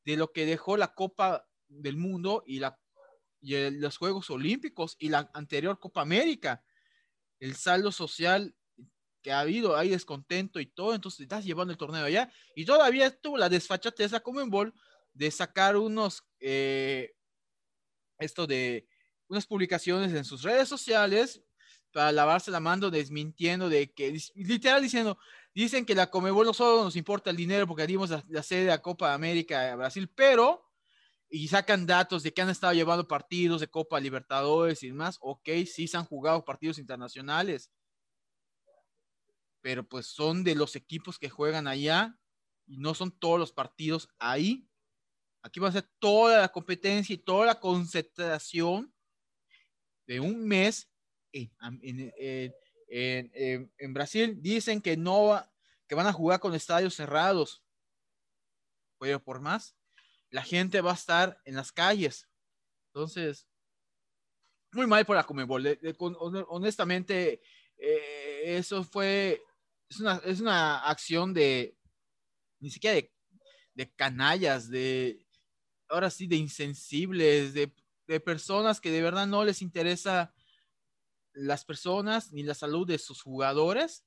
[0.06, 2.80] de lo que dejó la Copa del Mundo y la
[3.40, 6.64] y los Juegos Olímpicos y la anterior Copa América.
[7.40, 8.56] El saldo social
[9.22, 13.12] que ha habido, hay descontento y todo, entonces estás llevando el torneo allá y todavía
[13.12, 14.74] tuvo la desfachatez como en Bol
[15.18, 17.16] de sacar unos, eh,
[18.20, 18.88] esto de
[19.28, 21.44] unas publicaciones en sus redes sociales
[21.92, 25.18] para lavarse la mano desmintiendo de que, literal diciendo,
[25.58, 28.60] Dicen que la Comebol no solo nos importa el dinero porque dimos la, la sede
[28.60, 30.72] de la Copa América a Brasil, pero
[31.32, 35.18] y sacan datos de que han estado llevando partidos de Copa Libertadores y demás.
[35.20, 37.72] Ok, sí se han jugado partidos internacionales,
[39.60, 42.20] pero pues son de los equipos que juegan allá
[42.68, 44.67] y no son todos los partidos ahí.
[45.42, 48.94] Aquí va a ser toda la competencia y toda la concentración
[50.06, 50.90] de un mes
[51.32, 51.52] en,
[52.90, 54.42] en, en, Brasil.
[54.42, 55.42] Dicen que no
[55.88, 57.64] que van a jugar con estadios cerrados.
[59.00, 59.76] Pero por más,
[60.30, 62.28] la gente va a estar en las calles.
[62.88, 63.48] Entonces,
[64.74, 65.80] muy mal por la Comebol.
[66.50, 67.42] honestamente,
[67.78, 69.42] eh, eso fue,
[69.90, 71.78] es una, es una acción de,
[72.60, 73.14] ni siquiera de,
[73.76, 75.27] de canallas, de,
[75.90, 77.72] ahora sí, de insensibles, de,
[78.08, 80.34] de personas que de verdad no les interesa
[81.34, 84.06] las personas ni la salud de sus jugadores,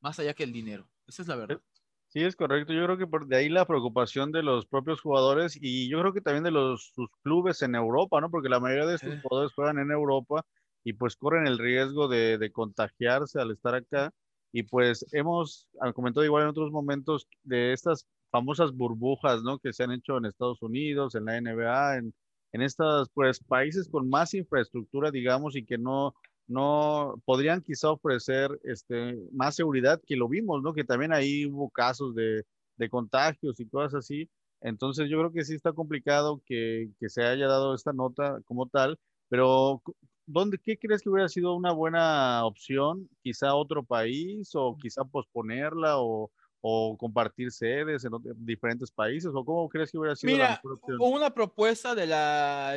[0.00, 0.88] más allá que el dinero.
[1.06, 1.60] Esa es la verdad.
[2.08, 2.72] Sí, es correcto.
[2.72, 6.12] Yo creo que por de ahí la preocupación de los propios jugadores y yo creo
[6.14, 8.30] que también de los sus clubes en Europa, ¿no?
[8.30, 10.42] Porque la mayoría de estos jugadores juegan en Europa
[10.84, 14.10] y pues corren el riesgo de, de, contagiarse al estar acá.
[14.52, 19.58] Y pues hemos comentado igual en otros momentos de estas famosas burbujas, ¿no?
[19.58, 22.14] Que se han hecho en Estados Unidos, en la NBA, en,
[22.52, 26.14] en estos pues países con más infraestructura, digamos, y que no,
[26.46, 30.74] no podrían quizá ofrecer este, más seguridad que lo vimos, ¿no?
[30.74, 32.44] Que también ahí hubo casos de,
[32.76, 34.30] de contagios y cosas así.
[34.60, 38.66] Entonces yo creo que sí está complicado que, que, se haya dado esta nota como
[38.66, 39.82] tal, pero
[40.26, 43.08] ¿dónde, ¿qué crees que hubiera sido una buena opción?
[43.22, 46.30] ¿Quizá otro país o quizá posponerla o,
[46.60, 48.12] o compartir sedes en
[48.44, 49.30] diferentes países?
[49.34, 50.96] ¿O cómo crees que hubiera sido Mira, la mejor opción?
[51.00, 52.76] una propuesta de la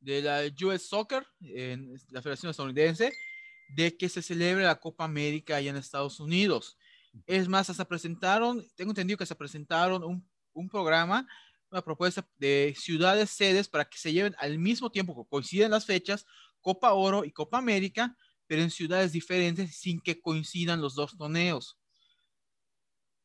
[0.00, 3.12] de la US Soccer, en la Federación Estadounidense,
[3.74, 6.76] de que se celebre la Copa América allá en Estados Unidos.
[7.26, 11.26] Es más, hasta presentaron, tengo entendido que se presentaron un, un programa,
[11.70, 15.86] una propuesta de ciudades sedes para que se lleven al mismo tiempo, que coinciden las
[15.86, 16.26] fechas,
[16.60, 21.78] Copa Oro y Copa América, pero en ciudades diferentes sin que coincidan los dos torneos.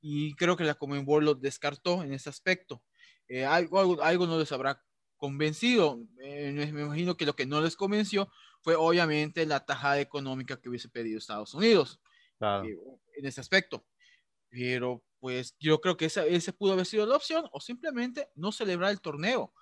[0.01, 2.83] Y creo que la Commonwealth lo descartó en ese aspecto.
[3.27, 4.83] Eh, algo, algo, algo no les habrá
[5.21, 5.99] convencido.
[6.19, 8.29] Eh, me imagino que lo que no les convenció
[8.61, 12.01] fue obviamente la tajada económica que hubiese pedido Estados Unidos
[12.37, 12.65] claro.
[12.65, 12.77] eh,
[13.17, 13.85] en ese aspecto.
[14.49, 18.51] Pero pues yo creo que esa, ese pudo haber sido la opción o simplemente no
[18.51, 19.53] celebrar el torneo.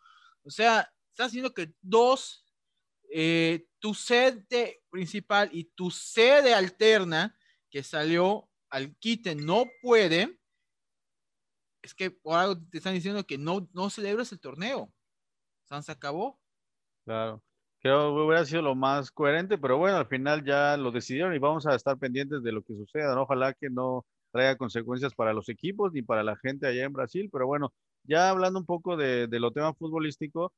[0.43, 2.45] O sea, está haciendo que dos,
[3.13, 7.37] eh, tu sede principal y tu sede alterna
[7.69, 10.39] que salió al quite no puede,
[11.81, 14.91] es que por algo te están diciendo que no, no celebres el torneo
[15.81, 16.39] se acabó.
[17.05, 17.41] Claro.
[17.81, 21.39] Creo que hubiera sido lo más coherente, pero bueno, al final ya lo decidieron y
[21.39, 23.15] vamos a estar pendientes de lo que suceda.
[23.15, 23.21] ¿no?
[23.21, 27.29] Ojalá que no traiga consecuencias para los equipos ni para la gente allá en Brasil,
[27.31, 30.53] pero bueno, ya hablando un poco de, de lo tema futbolístico,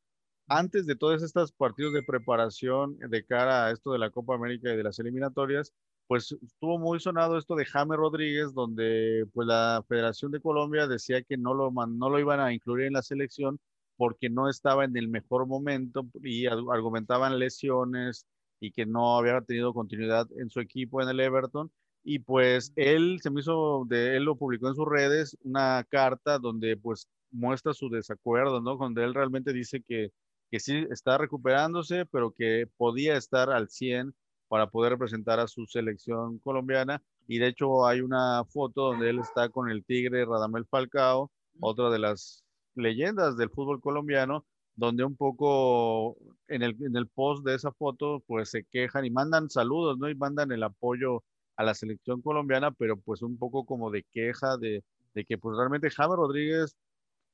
[0.48, 4.74] antes de todos estos partidos de preparación de cara a esto de la Copa América
[4.74, 5.74] y de las eliminatorias,
[6.12, 11.22] pues estuvo muy sonado esto de James Rodríguez, donde pues la Federación de Colombia decía
[11.22, 13.62] que no lo, no lo iban a incluir en la selección
[13.96, 18.26] porque no estaba en el mejor momento y argumentaban lesiones
[18.60, 21.72] y que no había tenido continuidad en su equipo en el Everton.
[22.04, 26.40] Y pues él se me hizo, de él lo publicó en sus redes, una carta
[26.40, 28.76] donde pues muestra su desacuerdo, ¿no?
[28.76, 30.12] Donde él realmente dice que,
[30.52, 34.14] que sí está recuperándose, pero que podía estar al 100
[34.52, 37.02] para poder representar a su selección colombiana.
[37.26, 41.90] Y de hecho hay una foto donde él está con el Tigre Radamel Falcao, otra
[41.90, 42.44] de las
[42.76, 46.18] leyendas del fútbol colombiano, donde un poco
[46.50, 50.10] en el, en el post de esa foto, pues se quejan y mandan saludos, ¿no?
[50.10, 51.24] Y mandan el apoyo
[51.56, 54.84] a la selección colombiana, pero pues un poco como de queja de,
[55.14, 56.76] de que pues realmente James Rodríguez,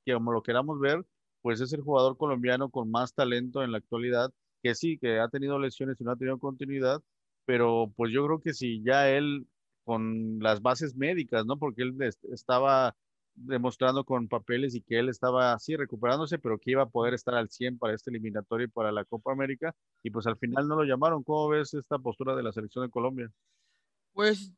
[0.05, 1.03] que como lo queramos ver,
[1.41, 5.29] pues es el jugador colombiano con más talento en la actualidad, que sí, que ha
[5.29, 7.01] tenido lesiones y no ha tenido continuidad,
[7.45, 9.47] pero pues yo creo que si ya él
[9.85, 11.57] con las bases médicas, ¿no?
[11.57, 11.95] Porque él
[12.31, 12.95] estaba
[13.35, 17.35] demostrando con papeles y que él estaba así recuperándose, pero que iba a poder estar
[17.35, 20.75] al 100 para este eliminatorio y para la Copa América, y pues al final no
[20.75, 21.23] lo llamaron.
[21.23, 23.31] ¿Cómo ves esta postura de la selección de Colombia?
[24.13, 24.51] Pues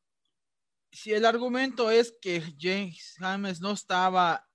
[0.92, 4.48] si el argumento es que James James no estaba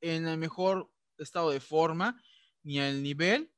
[0.00, 2.20] en el mejor estado de forma
[2.62, 3.50] ni al nivel,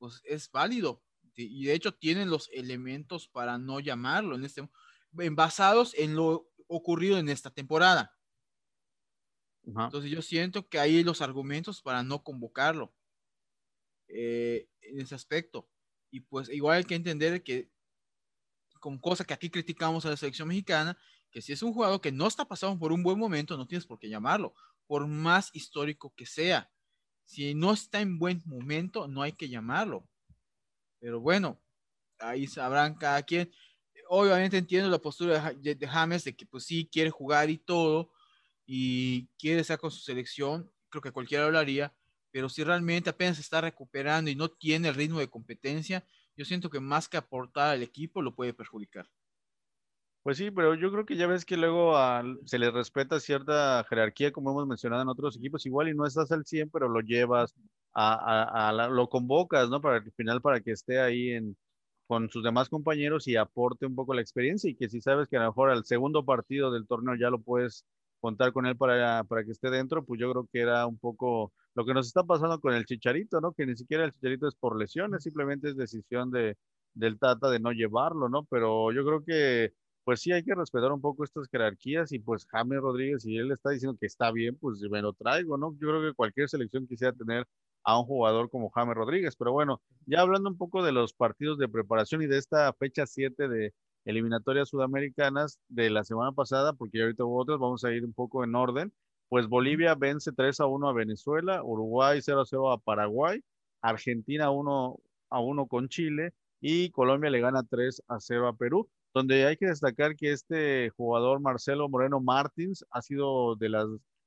[0.00, 1.04] pues es válido.
[1.36, 4.68] Y de hecho tienen los elementos para no llamarlo en este
[5.12, 8.16] basados en lo ocurrido en esta temporada.
[9.68, 9.84] Ajá.
[9.84, 12.92] Entonces yo siento que hay los argumentos para no convocarlo
[14.08, 15.68] eh, en ese aspecto.
[16.10, 17.70] Y pues igual hay que entender que
[18.80, 20.98] con cosas que aquí criticamos a la selección mexicana,
[21.30, 23.86] que si es un jugador que no está pasando por un buen momento, no tienes
[23.86, 24.54] por qué llamarlo,
[24.86, 26.72] por más histórico que sea.
[27.30, 30.04] Si no está en buen momento, no hay que llamarlo.
[30.98, 31.62] Pero bueno,
[32.18, 33.52] ahí sabrán cada quien.
[34.08, 38.10] Obviamente entiendo la postura de, James de que pues sí quiere jugar y todo
[38.66, 41.94] y quiere estar con su selección, creo que cualquiera lo haría,
[42.32, 46.04] pero si realmente apenas está recuperando y no tiene el ritmo de competencia,
[46.36, 49.08] yo siento que más que aportar al equipo lo puede perjudicar.
[50.22, 51.94] Pues sí, pero yo creo que ya ves que luego
[52.44, 56.30] se le respeta cierta jerarquía, como hemos mencionado en otros equipos, igual y no estás
[56.30, 57.54] al 100, pero lo llevas,
[57.94, 59.80] a, lo convocas, ¿no?
[59.80, 61.56] Para el final, para que esté ahí en,
[62.06, 65.36] con sus demás compañeros y aporte un poco la experiencia y que si sabes que
[65.36, 67.86] a lo mejor al segundo partido del torneo ya lo puedes
[68.20, 71.52] contar con él para, para que esté dentro, pues yo creo que era un poco
[71.74, 73.52] lo que nos está pasando con el Chicharito, ¿no?
[73.54, 76.58] Que ni siquiera el Chicharito es por lesiones, simplemente es decisión de,
[76.94, 78.44] del Tata de no llevarlo, ¿no?
[78.44, 79.72] Pero yo creo que
[80.04, 83.50] pues sí hay que respetar un poco estas jerarquías y pues James Rodríguez, si él
[83.52, 85.72] está diciendo que está bien, pues me lo traigo, ¿no?
[85.80, 87.46] Yo creo que cualquier selección quisiera tener
[87.84, 91.58] a un jugador como James Rodríguez, pero bueno, ya hablando un poco de los partidos
[91.58, 97.02] de preparación y de esta fecha 7 de eliminatorias sudamericanas de la semana pasada, porque
[97.02, 98.92] ahorita hubo otras, vamos a ir un poco en orden,
[99.28, 103.42] pues Bolivia vence 3 a 1 a Venezuela, Uruguay 0 a 0 a Paraguay,
[103.80, 104.96] Argentina 1
[105.30, 109.56] a 1 con Chile y Colombia le gana 3 a 0 a Perú donde hay
[109.56, 113.86] que destacar que este jugador Marcelo Moreno Martins ha sido de las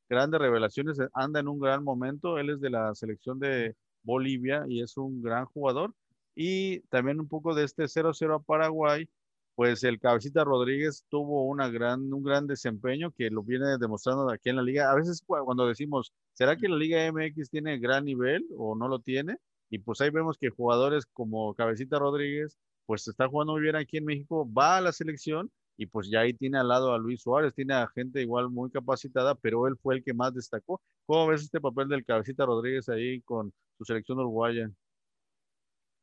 [0.10, 4.82] grandes revelaciones, anda en un gran momento, él es de la selección de Bolivia y
[4.82, 5.94] es un gran jugador.
[6.36, 9.08] Y también un poco de este 0-0 a Paraguay,
[9.56, 14.50] pues el Cabecita Rodríguez tuvo una gran, un gran desempeño que lo viene demostrando aquí
[14.50, 14.92] en la liga.
[14.92, 19.00] A veces cuando decimos, ¿será que la Liga MX tiene gran nivel o no lo
[19.00, 19.38] tiene?
[19.70, 23.98] Y pues ahí vemos que jugadores como Cabecita Rodríguez pues está jugando muy bien aquí
[23.98, 27.22] en México, va a la selección y pues ya ahí tiene al lado a Luis
[27.22, 30.82] Suárez, tiene a gente igual muy capacitada, pero él fue el que más destacó.
[31.06, 34.70] ¿Cómo ves este papel del Cabecita Rodríguez ahí con su selección uruguaya?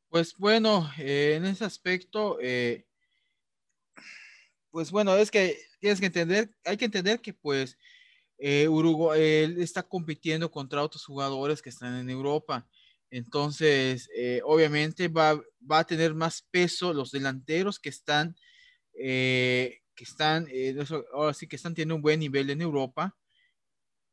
[0.09, 2.85] Pues bueno, eh, en ese aspecto, eh,
[4.69, 7.77] pues bueno, es que tienes que entender, hay que entender que pues
[8.37, 12.67] eh, Uruguay está compitiendo contra otros jugadores que están en Europa.
[13.11, 15.35] Entonces, eh, obviamente va,
[15.69, 18.37] va, a tener más peso los delanteros que están,
[18.97, 20.75] eh, que están, eh,
[21.13, 23.17] ahora sí que están teniendo un buen nivel en Europa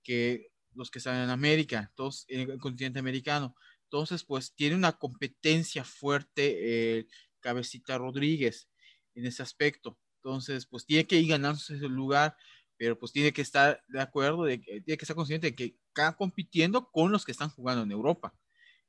[0.02, 3.54] que los que están en América, todos en el continente americano.
[3.84, 7.06] Entonces, pues tiene una competencia fuerte
[7.40, 8.68] Cabecita Rodríguez
[9.14, 9.98] en ese aspecto.
[10.16, 12.36] Entonces, pues tiene que ir ganándose ese lugar,
[12.76, 16.16] pero pues tiene que estar de acuerdo, de, tiene que estar consciente de que está
[16.16, 18.34] compitiendo con los que están jugando en Europa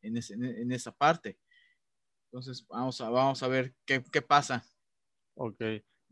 [0.02, 1.38] en, en, esa parte.
[2.32, 4.64] Entonces, vamos a, vamos a ver qué, qué pasa.
[5.36, 5.62] Ok.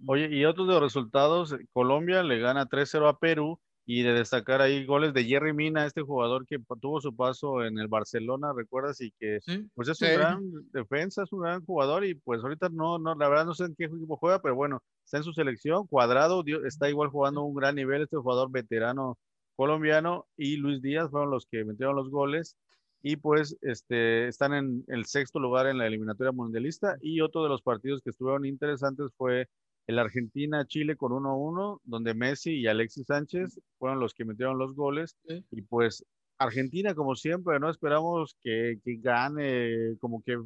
[0.06, 4.62] Oye, y otros de los resultados, Colombia le gana 3-0 a Perú y de destacar
[4.62, 9.00] ahí goles de Jerry Mina, este jugador que tuvo su paso en el Barcelona, ¿recuerdas?
[9.00, 9.40] Y que
[9.74, 10.42] pues es un gran
[10.74, 13.76] defensa, es un gran jugador y pues ahorita no, no, la verdad no sé en
[13.76, 17.76] qué equipo juega, pero bueno, está en su selección, Cuadrado está igual jugando un gran
[17.76, 19.18] nivel, este jugador veterano
[19.56, 22.58] colombiano y Luis Díaz fueron los que metieron los goles
[23.02, 27.50] y pues este, están en el sexto lugar en la eliminatoria mundialista y otro de
[27.50, 29.48] los partidos que estuvieron interesantes fue
[29.88, 35.16] el Argentina-Chile con 1-1, donde Messi y Alexis Sánchez fueron los que metieron los goles
[35.52, 36.06] y pues
[36.38, 40.38] Argentina como siempre, no esperamos que, que gane como que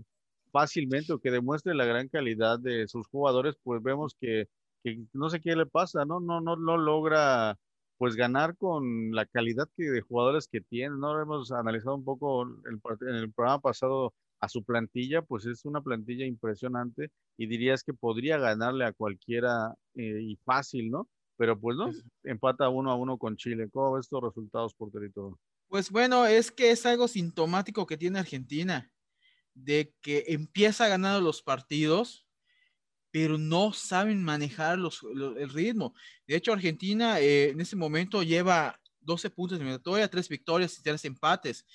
[0.51, 4.47] fácilmente o que demuestre la gran calidad de sus jugadores, pues vemos que,
[4.83, 6.19] que no sé qué le pasa, ¿no?
[6.19, 7.57] No, no, no logra
[8.01, 11.21] pues ganar con la calidad que, de jugadores que tiene, ¿no?
[11.21, 15.81] Hemos analizado un poco el, en el programa pasado a su plantilla, pues es una
[15.81, 21.09] plantilla impresionante y dirías que podría ganarle a cualquiera eh, y fácil, ¿no?
[21.37, 21.91] Pero pues no,
[22.23, 23.69] empata uno a uno con Chile.
[23.71, 25.39] ¿Cómo ves estos resultados por territorio?
[25.67, 28.91] Pues bueno, es que es algo sintomático que tiene Argentina,
[29.53, 32.25] de que empieza ganando los partidos
[33.11, 35.01] pero no saben manejar los,
[35.37, 35.93] el ritmo.
[36.25, 40.83] De hecho, Argentina eh, en ese momento lleva 12 puntos de eliminatoria, 3 victorias y
[40.83, 41.65] 3 empates.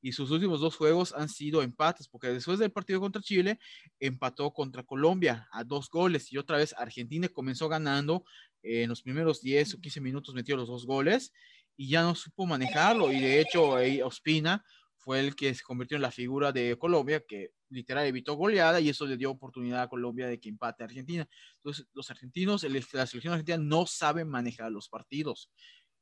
[0.00, 3.58] Y sus últimos dos juegos han sido empates, porque después del partido contra Chile,
[3.98, 6.32] empató contra Colombia a dos goles.
[6.32, 8.24] Y otra vez Argentina comenzó ganando
[8.62, 11.32] eh, en los primeros 10 o 15 minutos, metió los dos goles
[11.76, 13.12] y ya no supo manejarlo.
[13.12, 14.64] Y de hecho, Ospina
[15.06, 18.88] fue el que se convirtió en la figura de Colombia, que literal evitó goleada y
[18.88, 21.28] eso le dio oportunidad a Colombia de que empate a Argentina.
[21.58, 25.48] Entonces, los argentinos, la selección argentina no saben manejar los partidos.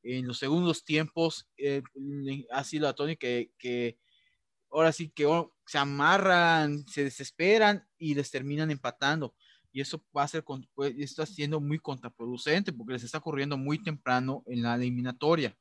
[0.02, 1.82] En los segundos tiempos eh,
[2.50, 3.98] ha sido la tónica que, que
[4.70, 5.26] ahora sí que
[5.66, 9.34] se amarran, se desesperan y les terminan empatando.
[9.70, 10.44] y eso va a ser,
[10.74, 15.54] pues, está siendo muy contraproducente porque les está ocurriendo muy temprano en la eliminatoria.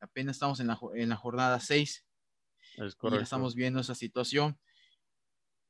[0.00, 2.06] Apenas estamos en la, en la jornada 6.
[2.76, 3.16] Es correcto.
[3.16, 4.58] Y ya estamos viendo esa situación.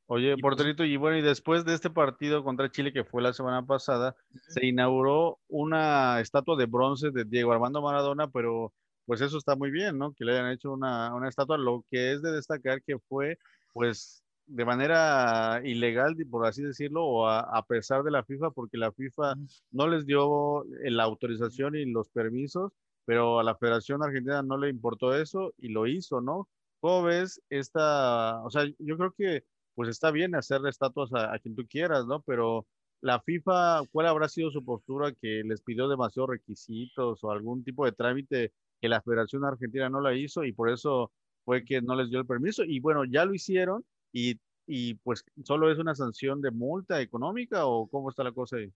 [0.06, 3.32] Oye, pues porterito, y bueno, y después de este partido contra Chile que fue la
[3.32, 4.14] semana pasada,
[4.48, 8.74] se inauguró una estatua de bronce de Diego Armando Maradona, pero
[9.06, 10.12] pues eso está muy bien, ¿no?
[10.12, 11.56] Que le hayan hecho una, una estatua.
[11.56, 13.38] Lo que es de destacar que fue,
[13.72, 18.92] pues, de manera ilegal, por así decirlo, o a, pesar de la FIFA, porque la
[18.92, 19.34] FIFA
[19.70, 22.72] no les dio la autorización y los permisos,
[23.04, 26.48] pero a la Federación Argentina no le importó eso y lo hizo, ¿no?
[26.82, 29.44] ¿Cómo ves esta, o sea, yo creo que
[29.76, 32.22] pues está bien hacer estatuas a, quien tú quieras, ¿no?
[32.22, 32.66] Pero
[33.00, 37.84] la FIFA, ¿cuál habrá sido su postura que les pidió demasiados requisitos o algún tipo
[37.84, 41.12] de trámite que la Federación Argentina no la hizo y por eso
[41.44, 42.64] fue que no les dio el permiso?
[42.64, 47.64] Y bueno, ya lo hicieron y, y pues solo es una sanción de multa económica
[47.64, 48.72] o cómo está la cosa ahí?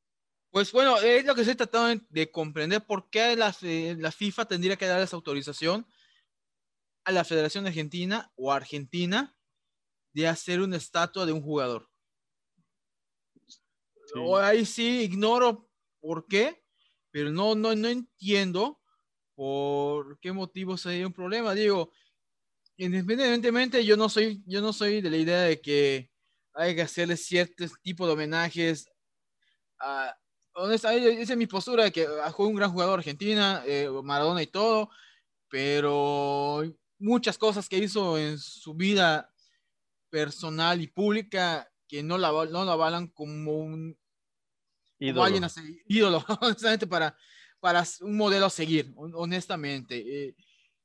[0.52, 3.52] Pues bueno, es lo que se tratado de comprender por qué la,
[3.98, 5.84] la, FIFA tendría que dar esa autorización
[7.06, 9.34] a la Federación Argentina o Argentina
[10.12, 11.88] de hacer una estatua de un jugador.
[14.16, 16.64] O ahí sí ignoro por qué,
[17.12, 18.80] pero no, no, no entiendo
[19.36, 21.54] por qué motivo sería un problema.
[21.54, 21.92] Digo,
[22.76, 26.10] independientemente, yo no soy, yo no soy de la idea de que
[26.54, 28.90] hay que hacerle ciertos tipos de homenajes.
[29.78, 30.16] A,
[30.54, 34.48] honestamente, esa es mi postura, de que fue un gran jugador Argentina, eh, Maradona y
[34.48, 34.90] todo,
[35.48, 36.64] pero
[36.98, 39.32] muchas cosas que hizo en su vida
[40.10, 43.98] personal y pública que no la, no la avalan como un
[44.98, 45.50] ídolo, alguien a
[45.86, 47.16] ídolo honestamente, para,
[47.60, 49.96] para un modelo a seguir, honestamente.
[49.98, 50.34] Eh,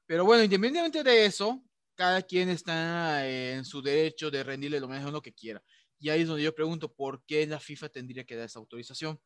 [0.06, 1.64] pero bueno, independientemente de eso,
[1.96, 5.64] cada quien está en su derecho de rendirle lo mejor lo que quiera.
[6.00, 9.20] Y ahí es donde yo pregunto, ¿por qué la FIFA tendría que dar esa autorización?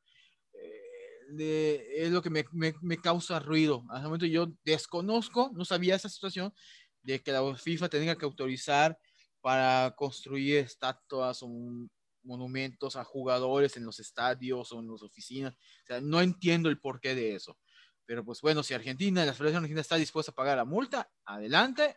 [1.40, 3.84] Eh, es lo que me, me, causa ruido.
[3.90, 6.54] Al momento yo desconozco, no sabía esa situación
[7.02, 8.98] de que la FIFA tenga que autorizar
[9.42, 11.50] para construir estatuas o
[12.24, 15.54] monumentos a jugadores en los estadios o en las oficinas.
[15.54, 17.58] O sea, no entiendo el porqué de eso.
[18.06, 21.96] Pero pues bueno, si Argentina, la Federación Argentina está dispuesta a pagar la multa, adelante,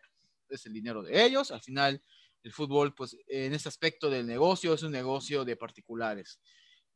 [0.48, 1.50] es el dinero de ellos.
[1.50, 2.02] Al final,
[2.42, 6.40] el fútbol, pues en este aspecto del negocio, es un negocio de particulares.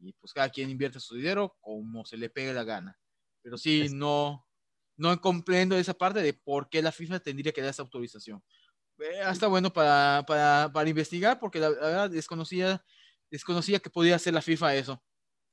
[0.03, 2.99] Y pues cada quien invierte su dinero como se le pegue la gana.
[3.43, 4.47] Pero sí, no,
[4.97, 8.43] no comprendo esa parte de por qué la FIFA tendría que dar esa autorización.
[8.99, 12.85] Eh, hasta bueno para, para, para, investigar, porque la, verdad desconocía,
[13.31, 15.03] desconocía que podía hacer la FIFA eso.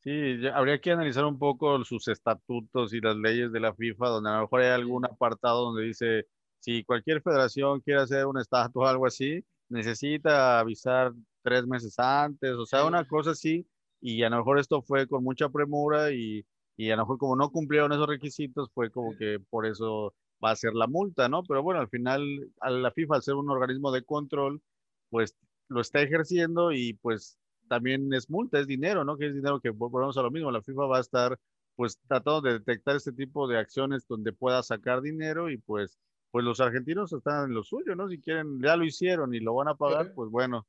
[0.02, 4.30] Sí, habría que analizar un poco sus estatutos y las leyes de la FIFA, donde
[4.30, 6.28] a lo mejor hay algún apartado donde dice
[6.60, 12.52] si cualquier federación quiere hacer un estatus o algo así, necesita avisar tres meses antes,
[12.52, 13.66] o sea, una cosa así,
[14.02, 16.46] y a lo mejor esto fue con mucha premura y,
[16.78, 20.52] y a lo mejor como no cumplieron esos requisitos, fue como que por eso va
[20.52, 21.44] a ser la multa, ¿no?
[21.44, 22.24] Pero bueno, al final,
[22.62, 24.62] a la FIFA, al ser un organismo de control,
[25.10, 25.36] pues
[25.68, 27.38] lo está ejerciendo y pues
[27.68, 29.18] también es multa, es dinero, ¿no?
[29.18, 31.40] Que es dinero que volvemos a lo mismo, la FIFA va a estar
[31.76, 35.98] pues tratando de detectar este tipo de acciones donde pueda sacar dinero y pues
[36.32, 38.08] pues los argentinos están en lo suyo, ¿no?
[38.08, 40.68] Si quieren, ya lo hicieron y lo van a pagar, pues bueno,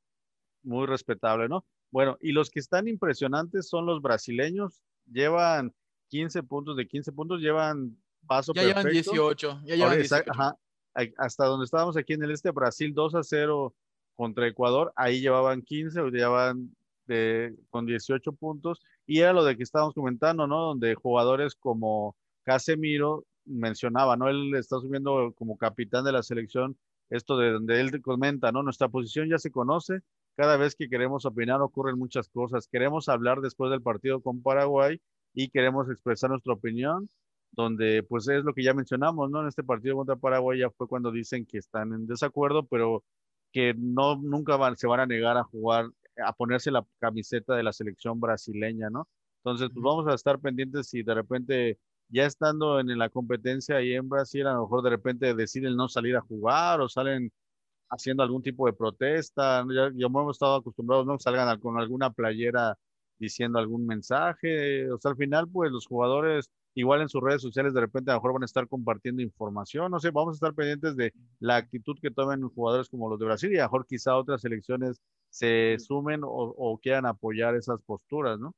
[0.63, 1.65] muy respetable, ¿no?
[1.91, 4.81] Bueno, y los que están impresionantes son los brasileños,
[5.11, 5.73] llevan
[6.09, 10.31] 15 puntos, de 15 puntos llevan paso ya Llevan 18, ya llevan 18.
[10.31, 10.55] Ajá,
[11.17, 13.73] hasta donde estábamos aquí en el este, Brasil 2 a 0
[14.15, 16.75] contra Ecuador, ahí llevaban 15, llevaban
[17.07, 20.59] de, con 18 puntos, y era lo de que estábamos comentando, ¿no?
[20.61, 24.29] Donde jugadores como Casemiro mencionaba, ¿no?
[24.29, 26.77] Él está subiendo como capitán de la selección
[27.09, 28.63] esto de donde él comenta, ¿no?
[28.63, 29.99] Nuestra posición ya se conoce,
[30.35, 32.67] cada vez que queremos opinar ocurren muchas cosas.
[32.67, 34.99] Queremos hablar después del partido con Paraguay
[35.33, 37.09] y queremos expresar nuestra opinión,
[37.51, 39.41] donde pues es lo que ya mencionamos, ¿no?
[39.41, 43.03] En este partido contra Paraguay ya fue cuando dicen que están en desacuerdo, pero
[43.51, 45.89] que no nunca van, se van a negar a jugar,
[46.25, 49.07] a ponerse la camiseta de la selección brasileña, ¿no?
[49.43, 51.79] Entonces, pues vamos a estar pendientes si de repente
[52.09, 55.87] ya estando en la competencia ahí en Brasil, a lo mejor de repente deciden no
[55.89, 57.31] salir a jugar o salen
[57.91, 59.65] haciendo algún tipo de protesta.
[59.69, 61.19] Ya, ya hemos estado acostumbrados, ¿no?
[61.19, 62.77] Salgan con alguna playera
[63.19, 64.89] diciendo algún mensaje.
[64.91, 68.15] O sea, al final, pues los jugadores, igual en sus redes sociales, de repente a
[68.15, 69.91] lo mejor van a estar compartiendo información.
[69.91, 73.25] No sé, vamos a estar pendientes de la actitud que tomen jugadores como los de
[73.25, 77.81] Brasil y a lo mejor quizá otras selecciones se sumen o, o quieran apoyar esas
[77.83, 78.55] posturas, ¿no?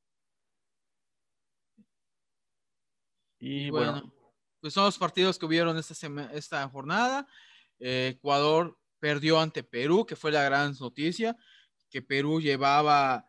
[3.46, 4.14] Y bueno,
[4.62, 5.94] pues son los partidos que hubieron esta,
[6.32, 7.28] esta jornada.
[7.78, 11.36] Eh, Ecuador perdió ante Perú, que fue la gran noticia,
[11.90, 13.28] que Perú llevaba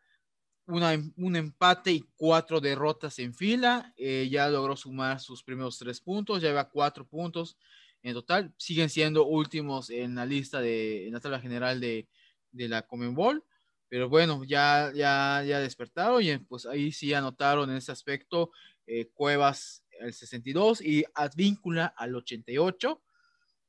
[0.67, 3.93] un empate y cuatro derrotas en fila.
[3.97, 7.59] Eh, ya logró sumar sus primeros tres puntos, lleva cuatro puntos
[8.05, 8.55] en total.
[8.57, 12.07] Siguen siendo últimos en la lista de, en la tabla general de,
[12.53, 13.43] de la Comenbol.
[13.89, 18.53] Pero bueno, ya, ya, ya despertaron y pues ahí sí anotaron en ese aspecto
[18.87, 23.03] eh, Cuevas al 62 y Advíncula al 88.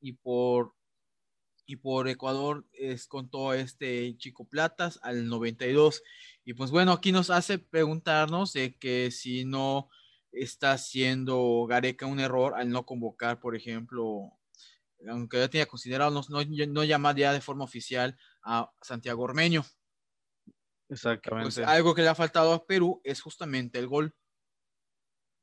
[0.02, 0.76] Y por,
[1.66, 6.02] y por Ecuador es con todo este Chico Platas al 92.
[6.44, 9.90] Y pues bueno, aquí nos hace preguntarnos de que si no
[10.30, 14.32] está haciendo Gareca un error al no convocar, por ejemplo,
[15.08, 19.64] aunque ya tenía considerado no, no, no llamar ya de forma oficial a Santiago Ormeño.
[20.88, 21.64] Pues, Exactamente.
[21.64, 24.14] algo que le ha faltado a Perú es justamente el gol.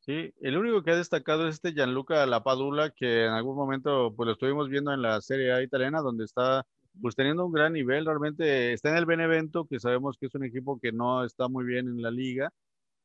[0.06, 4.28] Sí, el único que ha destacado es este Gianluca Lapadula, que en algún momento pues
[4.28, 6.66] lo estuvimos viendo en la Serie A italiana, donde está
[7.02, 10.44] pues teniendo un gran nivel, realmente está en el Benevento, que sabemos que es un
[10.44, 12.50] equipo que no está muy bien en la liga,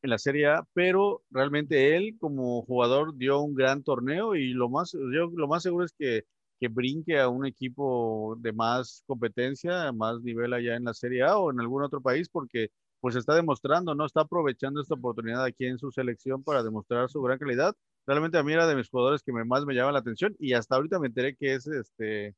[0.02, 4.68] en la Serie A, pero realmente él como jugador dio un gran torneo y lo
[4.68, 6.24] más, yo lo más seguro es que,
[6.60, 11.38] que brinque a un equipo de más competencia, más nivel allá en la Serie A
[11.38, 12.70] o en algún otro país, porque
[13.00, 14.04] pues está demostrando, ¿no?
[14.04, 17.74] Está aprovechando esta oportunidad aquí en su selección para demostrar su gran calidad.
[18.06, 20.76] Realmente a mí era de mis jugadores que más me llama la atención y hasta
[20.76, 22.34] ahorita me enteré que es este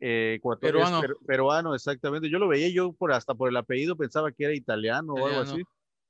[0.00, 1.00] eh, peruano.
[1.26, 2.28] peruano, exactamente.
[2.28, 5.40] Yo lo veía yo por hasta por el apellido pensaba que era italiano, o algo
[5.40, 5.62] así,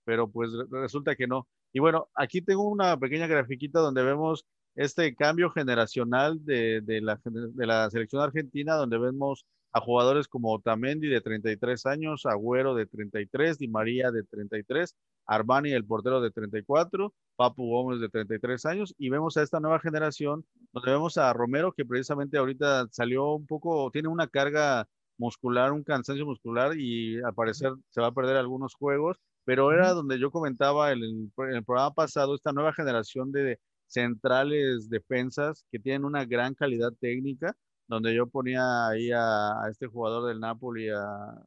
[0.05, 1.47] pero pues resulta que no.
[1.73, 7.21] Y bueno, aquí tengo una pequeña grafiquita donde vemos este cambio generacional de, de, la,
[7.25, 9.45] de la selección argentina, donde vemos
[9.77, 14.97] a jugadores como Otamendi de 33 años, Agüero de 33, Di María de 33,
[15.27, 19.79] Armani el portero de 34, Papu Gómez de 33 años y vemos a esta nueva
[19.79, 25.73] generación donde vemos a Romero que precisamente ahorita salió un poco, tiene una carga muscular,
[25.73, 30.19] un cansancio muscular y al parecer se va a perder algunos juegos, pero era donde
[30.19, 35.79] yo comentaba en el, en el programa pasado esta nueva generación de centrales defensas que
[35.79, 37.55] tienen una gran calidad técnica
[37.89, 41.41] donde yo ponía ahí a, este jugador del Napoli, a,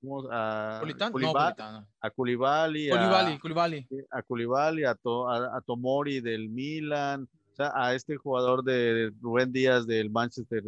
[0.00, 0.28] ¿cómo?
[0.30, 0.80] a,
[2.00, 2.90] a Koulibaly,
[4.10, 9.86] a, Koulibaly, a, a, Tomori del Milan, o sea, a este jugador de Rubén Díaz
[9.86, 10.62] del Manchester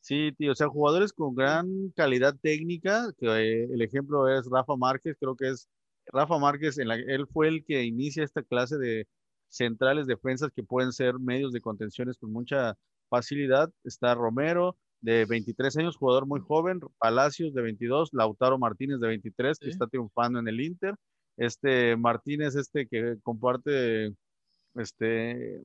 [0.00, 5.16] City, o sea, jugadores con gran calidad técnica, que eh, el ejemplo es Rafa Márquez,
[5.18, 5.68] creo que es
[6.06, 9.06] Rafa Márquez, en la, él fue el que inicia esta clase de
[9.48, 12.76] centrales defensas que pueden ser medios de contenciones con mucha
[13.14, 19.08] facilidad está Romero, de 23 años, jugador muy joven, Palacios de 22, Lautaro Martínez de
[19.08, 20.94] 23, que está triunfando en el Inter,
[21.36, 24.14] este Martínez, este que comparte
[24.76, 25.62] este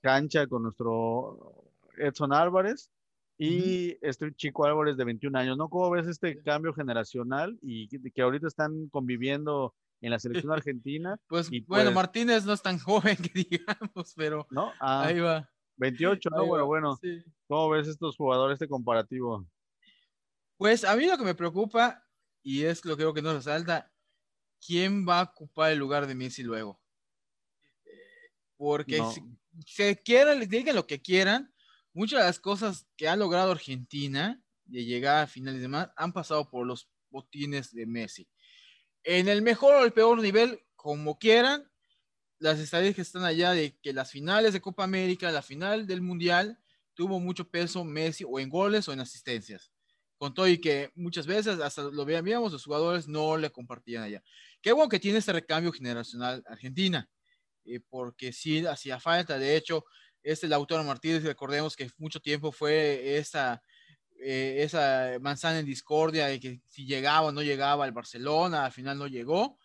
[0.00, 2.90] cancha con nuestro Edson Álvarez
[3.36, 5.68] y este chico Álvarez de 21 años, ¿no?
[5.68, 11.18] ¿Cómo ves este cambio generacional y que, ahorita están conviviendo en la selección argentina?
[11.26, 14.72] Pues bueno, pues Martínez no es tan joven que digamos, pero ¿no?
[14.80, 15.50] Ah, ahí va.
[15.76, 16.46] 28, ¿no?
[16.46, 16.98] Bueno, bueno.
[17.46, 19.46] ¿Cómo ves estos jugadores, este comparativo?
[20.56, 22.04] Pues a mí lo que me preocupa,
[22.42, 23.92] y es lo que creo que nos resalta,
[24.64, 26.80] ¿quién va a ocupar el lugar de Messi luego?
[28.56, 29.22] Porque si
[29.66, 31.52] se quieran, digan lo que quieran,
[31.92, 36.12] muchas de las cosas que ha logrado Argentina de llegar a finales de más han
[36.12, 38.28] pasado por los botines de Messi.
[39.02, 41.70] En el mejor o el peor nivel, como quieran,
[42.44, 46.58] las estadísticas están allá de que las finales de Copa América, la final del Mundial,
[46.92, 49.72] tuvo mucho peso Messi o en goles o en asistencias.
[50.18, 54.22] Con todo y que muchas veces hasta lo veíamos, los jugadores no le compartían allá.
[54.60, 57.08] Qué bueno que tiene este recambio generacional Argentina,
[57.64, 59.38] eh, porque sí hacía falta.
[59.38, 59.86] De hecho,
[60.22, 63.62] este Lautaro Martínez, recordemos que mucho tiempo fue esa,
[64.20, 68.72] eh, esa manzana en discordia de que si llegaba o no llegaba al Barcelona, al
[68.72, 69.58] final no llegó.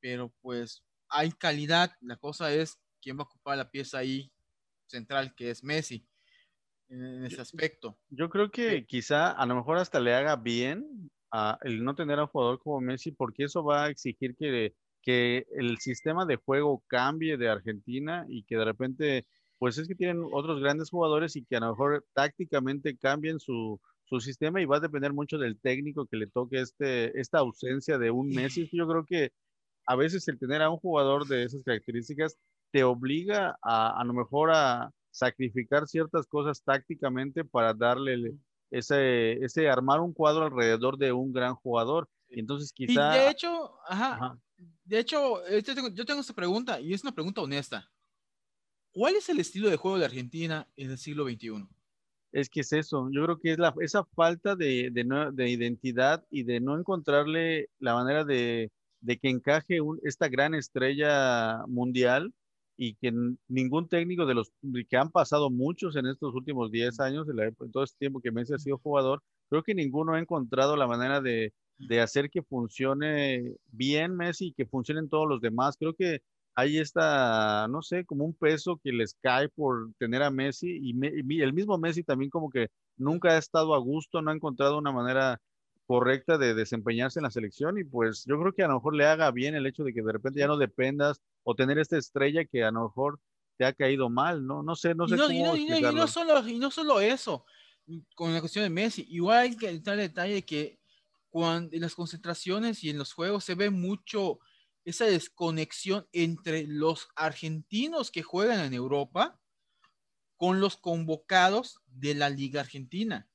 [0.00, 4.30] Pero pues hay calidad, la cosa es quién va a ocupar la pieza ahí
[4.86, 6.06] central, que es Messi,
[6.88, 7.98] en ese aspecto.
[8.10, 12.18] Yo creo que quizá a lo mejor hasta le haga bien a el no tener
[12.18, 16.36] a un jugador como Messi, porque eso va a exigir que, que el sistema de
[16.36, 19.26] juego cambie de Argentina y que de repente,
[19.58, 23.80] pues es que tienen otros grandes jugadores y que a lo mejor tácticamente cambien su,
[24.04, 27.98] su sistema y va a depender mucho del técnico que le toque este, esta ausencia
[27.98, 28.68] de un Messi.
[28.72, 29.32] Yo creo que
[29.88, 32.36] a veces el tener a un jugador de esas características
[32.70, 38.34] te obliga a a lo mejor a sacrificar ciertas cosas tácticamente para darle
[38.70, 42.06] ese, ese armar un cuadro alrededor de un gran jugador.
[42.28, 43.12] Y entonces quizá...
[43.12, 44.38] de hecho, ajá,
[44.84, 47.90] de hecho, este yo tengo esta pregunta y es una pregunta honesta.
[48.92, 51.66] ¿Cuál es el estilo de juego de Argentina en el siglo XXI?
[52.32, 56.26] Es que es eso, yo creo que es la, esa falta de, de, de identidad
[56.30, 58.70] y de no encontrarle la manera de,
[59.00, 62.32] de que encaje esta gran estrella mundial
[62.76, 63.12] y que
[63.48, 64.52] ningún técnico de los
[64.88, 68.54] que han pasado muchos en estos últimos 10 años, en todo este tiempo que Messi
[68.54, 73.54] ha sido jugador, creo que ninguno ha encontrado la manera de, de hacer que funcione
[73.66, 75.76] bien Messi y que funcionen todos los demás.
[75.78, 76.20] Creo que
[76.58, 81.40] hay esta, no sé, como un peso que les cae por tener a Messi y,
[81.40, 84.90] el mismo Messi también como que nunca ha estado a gusto, no ha encontrado una
[84.90, 85.40] manera
[85.88, 89.06] correcta de desempeñarse en la selección y pues yo creo que a lo mejor le
[89.06, 92.44] haga bien el hecho de que de repente ya no dependas o tener esta estrella
[92.44, 93.18] que a lo mejor
[93.56, 94.62] te ha caído mal, ¿no?
[94.62, 97.46] No sé, no sé cómo y no, solo, y no solo eso,
[98.14, 100.78] con la cuestión de Messi, igual hay que entrar el detalle que
[101.30, 104.40] cuando en las concentraciones y en los juegos se ve mucho
[104.84, 109.40] esa desconexión entre los argentinos que juegan en Europa
[110.36, 113.26] con los convocados de la Liga Argentina.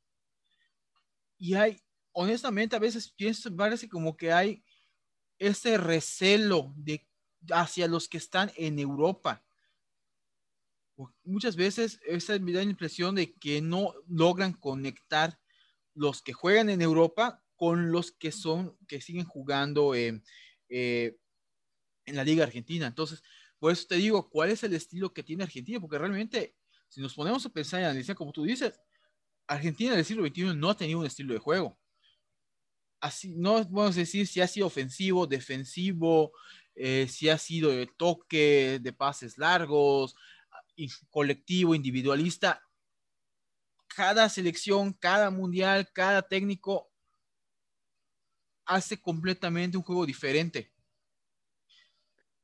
[1.39, 1.81] Y hay
[2.13, 4.63] honestamente, a veces pienso, parece como que hay
[5.39, 7.05] ese recelo de,
[7.51, 9.43] hacia los que están en Europa.
[11.23, 15.39] Muchas veces esa me da la impresión de que no logran conectar
[15.95, 20.21] los que juegan en Europa con los que son, que siguen jugando eh,
[20.69, 22.87] en la Liga Argentina.
[22.87, 23.23] Entonces,
[23.57, 25.79] por eso te digo, ¿cuál es el estilo que tiene Argentina?
[25.79, 26.55] Porque realmente,
[26.89, 28.79] si nos ponemos a pensar y analizar, como tú dices,
[29.47, 31.77] Argentina del siglo XXI no ha tenido un estilo de juego
[33.03, 36.31] así, no podemos decir si ha sido ofensivo, defensivo,
[36.73, 40.15] eh, si ha sido de toque, de pases largos,
[41.09, 42.63] colectivo, individualista.
[43.93, 46.89] Cada selección, cada mundial, cada técnico
[48.65, 50.71] hace completamente un juego diferente.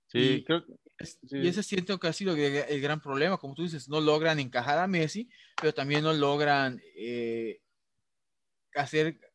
[0.07, 0.65] Sí, y, creo
[1.31, 4.77] Y ese siento que ha sido el, gran problema, como tú dices, no logran encajar
[4.77, 7.61] a Messi, pero también no logran eh,
[8.75, 9.28] hacer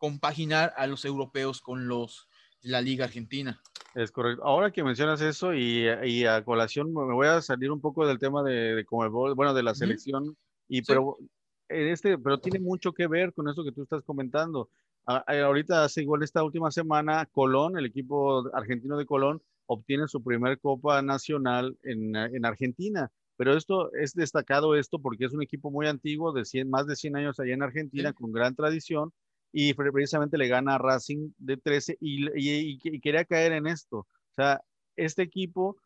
[0.00, 2.26] compaginar a los europeos con los
[2.62, 3.60] la Liga Argentina.
[3.94, 4.44] Es correcto.
[4.44, 8.18] Ahora que mencionas eso y, y a colación me voy a salir un poco del
[8.18, 10.36] tema de, de bueno, de la selección,
[10.68, 11.18] y pero
[11.68, 14.70] en este, pero tiene mucho que ver con eso que tú estás comentando.
[15.04, 20.58] ahorita hace igual esta última semana, Colón, el equipo argentino de Colón, obtiene su primer
[20.60, 23.10] Copa Nacional en, en Argentina.
[23.36, 26.94] Pero esto es destacado esto porque es un equipo muy antiguo, de 100, más de
[26.94, 29.12] 100 años allá en Argentina, con gran tradición,
[29.52, 33.98] y precisamente le gana a Racing de 13 y, y, quería caer en esto.
[33.98, 34.62] O sea,
[34.96, 35.76] este equipo,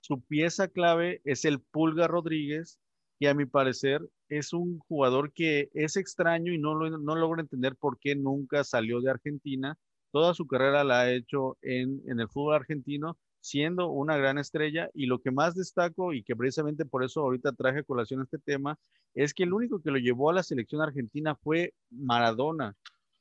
[0.00, 2.78] su pieza clave es el Pulga Rodríguez,
[3.18, 7.40] y a mi parecer es un jugador que es extraño y no, lo, no logro
[7.40, 9.78] entender por qué nunca salió de Argentina.
[10.12, 14.90] Toda su carrera la ha hecho en, en el fútbol argentino, siendo una gran estrella.
[14.94, 18.38] Y lo que más destaco, y que precisamente por eso ahorita traje a colación este
[18.38, 18.78] tema,
[19.14, 22.74] es que el único que lo llevó a la selección argentina fue Maradona.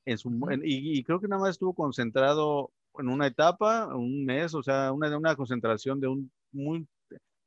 [0.05, 0.29] En su,
[0.63, 5.15] y, creo que nada más estuvo concentrado en una etapa, un mes, o sea, una,
[5.17, 6.87] una concentración de un muy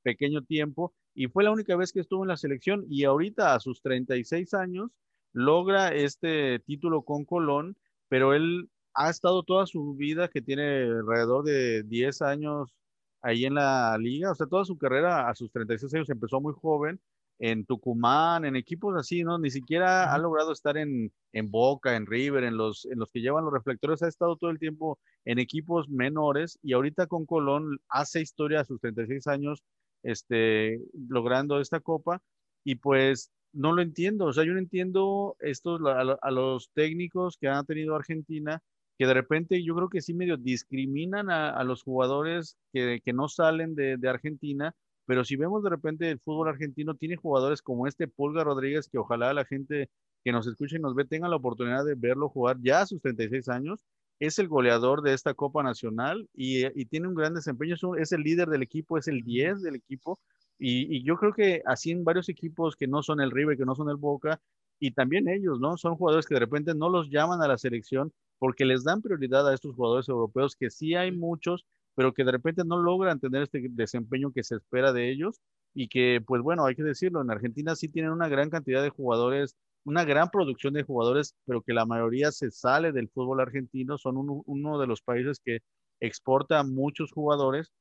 [0.02, 2.84] pequeño tiempo, y fue la única vez que estuvo en la selección.
[2.88, 4.90] Y ahorita, a sus 36 años,
[5.32, 7.76] logra este título con Colón,
[8.08, 8.68] pero él
[8.98, 12.74] ha estado toda su vida, que tiene alrededor de 10 años
[13.22, 16.52] ahí en la liga, o sea, toda su carrera a sus 36 años empezó muy
[16.54, 17.00] joven
[17.38, 19.38] en Tucumán, en equipos así, ¿no?
[19.38, 23.20] Ni siquiera ha logrado estar en, en Boca, en River, en los, en los que
[23.20, 27.78] llevan los reflectores, ha estado todo el tiempo en equipos menores y ahorita con Colón
[27.88, 29.62] hace historia a sus 36 años,
[30.02, 32.20] este, logrando esta copa
[32.64, 37.48] y pues no lo entiendo, o sea, yo no entiendo estos, a, los técnicos que
[37.48, 38.60] han tenido Argentina,
[38.98, 43.28] que de repente yo creo que sí medio discriminan a, los jugadores que, que no
[43.28, 44.74] salen de, de Argentina
[45.08, 48.98] pero si vemos de repente el fútbol argentino, tiene jugadores como este Pulga Rodríguez, que
[48.98, 49.88] ojalá la gente
[50.22, 53.00] que nos escuche y nos ve tenga la oportunidad de verlo jugar ya a sus
[53.00, 53.86] 36 años.
[54.20, 57.74] Es el goleador de esta Copa Nacional y, y tiene un gran desempeño.
[57.96, 60.20] Es, el líder del equipo, es el 10 del equipo.
[60.58, 63.64] Y, y, yo creo que así en varios equipos que no son el River, que
[63.64, 64.42] no son el Boca,
[64.78, 65.78] y también ellos, ¿no?
[65.78, 69.48] Son jugadores que de repente no los llaman a la selección porque les dan prioridad
[69.48, 71.64] a estos jugadores europeos, que sí hay muchos,
[71.94, 75.40] pero que de repente no logran tener este desempeño que se espera de ellos
[75.74, 78.90] y que, pues bueno, hay que decirlo, en Argentina sí tienen una gran cantidad de
[78.90, 83.98] jugadores, una gran producción de jugadores, pero que la mayoría se sale del fútbol argentino,
[83.98, 85.60] son uno, de los países que
[86.00, 87.72] exporta muchos jugadores,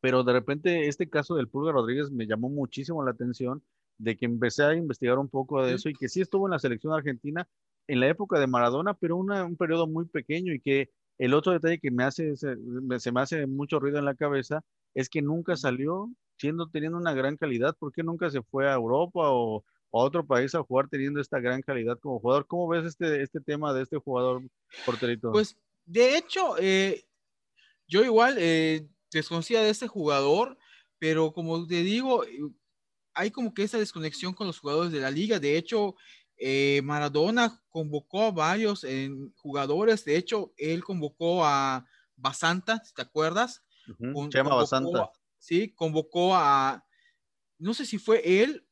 [0.00, 3.62] pero de repente este caso del Pulga Rodríguez me llamó muchísimo la atención
[3.98, 6.58] de que empecé a investigar un poco de eso y que sí estuvo en la
[6.58, 7.48] selección argentina
[7.88, 11.80] en la época de Maradona, pero un periodo muy pequeño y que el otro detalle
[11.80, 14.62] que me hace, se, me hace mucho ruido en la cabeza
[14.94, 16.08] es que nunca salió
[16.38, 17.76] siendo, teniendo una gran calidad.
[17.76, 21.40] ¿Por qué nunca se fue a Europa o, a otro país a jugar teniendo esta
[21.40, 22.46] gran calidad como jugador?
[22.46, 24.42] ¿Cómo ves este, este tema de este jugador
[24.86, 25.32] porterito?
[25.32, 27.04] Pues, de hecho, eh,
[27.88, 30.58] Yo igual eh, desconocía de este jugador,
[30.98, 32.38] pero como te digo, eh,
[33.14, 35.40] hay como que esa desconexión con los jugadores de la liga.
[35.40, 35.96] De hecho,
[36.38, 38.86] eh, Maradona convocó a varios
[39.36, 40.04] jugadores.
[40.04, 41.86] De hecho, él convocó a
[42.16, 43.64] Basanta, ¿te acuerdas?
[44.30, 45.10] Chema Basanta.
[45.38, 46.84] Sí, convocó a,
[47.58, 48.64] no sé si fue él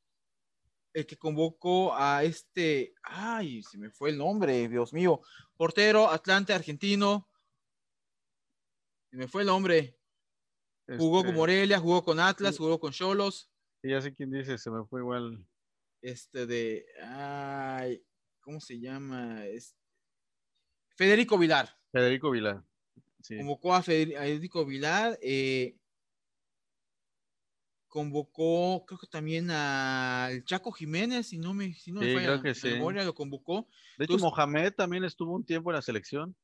[0.93, 5.21] el que convocó a este, ay, se me fue el nombre, Dios mío,
[5.57, 7.29] portero, Atlante, argentino,
[9.11, 9.99] se me fue el nombre.
[10.99, 13.51] Jugó con este Morelia, jugó con Atlas, jugó con Cholos.
[13.83, 15.45] Sí, ya sé quién dice, se me fue igual.
[16.03, 18.03] Este de, ay,
[18.40, 19.44] ¿cómo se llama?
[19.47, 19.76] Es...
[20.97, 21.76] Federico Vilar.
[21.92, 22.62] Federico Vilar.
[23.28, 25.18] Convocó a Federico Vilar.
[25.20, 25.76] Eh,
[27.97, 33.05] convocó, creo que también al Chaco Jiménez, si no me, si no me falla memoria,
[33.05, 33.68] lo convocó.
[33.97, 36.36] De hecho, Mohamed también estuvo un tiempo en la selección.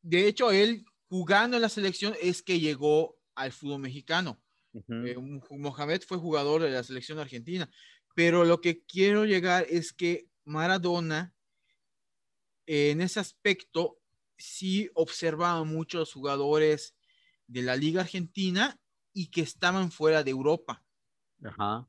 [0.00, 4.40] De hecho, él jugando en la selección es que llegó al fútbol mexicano.
[4.72, 5.16] Eh,
[5.50, 7.70] Mohamed fue jugador de la selección argentina.
[8.14, 11.34] Pero lo que quiero llegar es que Maradona,
[12.66, 13.98] en ese aspecto,
[14.36, 16.94] sí observaba muchos jugadores
[17.46, 18.80] de la Liga Argentina
[19.12, 20.84] y que estaban fuera de Europa.
[21.44, 21.88] Ajá.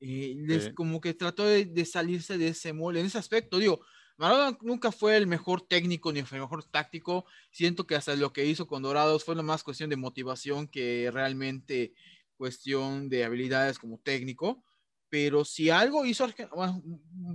[0.00, 3.00] Eh, como que trató de, salirse de ese molde.
[3.00, 3.80] En ese aspecto, digo,
[4.16, 7.24] Maradona nunca fue el mejor técnico ni el mejor táctico.
[7.50, 11.10] Siento que hasta lo que hizo con Dorados fue lo más cuestión de motivación que
[11.12, 11.94] realmente
[12.36, 14.64] cuestión de habilidades como técnico.
[15.10, 16.26] Pero si algo hizo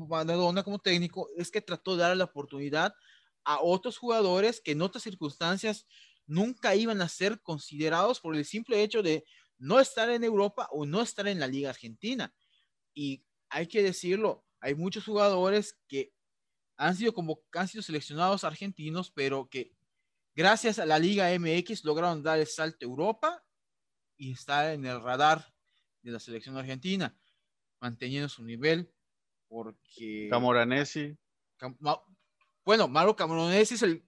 [0.07, 2.95] Maradona como técnico es que trató de dar la oportunidad
[3.43, 5.85] a otros jugadores que en otras circunstancias
[6.25, 9.25] nunca iban a ser considerados por el simple hecho de
[9.57, 12.33] no estar en Europa o no estar en la Liga Argentina.
[12.93, 16.13] Y hay que decirlo, hay muchos jugadores que
[16.77, 19.73] han sido como han sido seleccionados argentinos, pero que
[20.33, 23.43] gracias a la Liga MX lograron dar el salto a Europa
[24.17, 25.53] y estar en el radar
[26.01, 27.17] de la selección argentina,
[27.85, 28.91] manteniendo su nivel,
[29.47, 30.27] porque...
[30.31, 31.15] Camoranesi.
[32.65, 34.03] Bueno, Mauro Camoranesi es el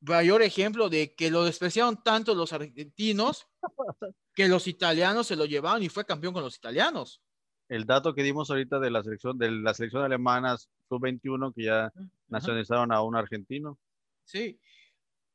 [0.00, 3.46] mayor ejemplo de que lo despreciaron tanto los argentinos
[4.34, 7.20] que los italianos se lo llevaron y fue campeón con los italianos.
[7.68, 11.92] El dato que dimos ahorita de la selección de la selección alemana sub-21 que ya
[12.28, 13.78] nacionalizaron a un argentino.
[14.24, 14.58] Sí.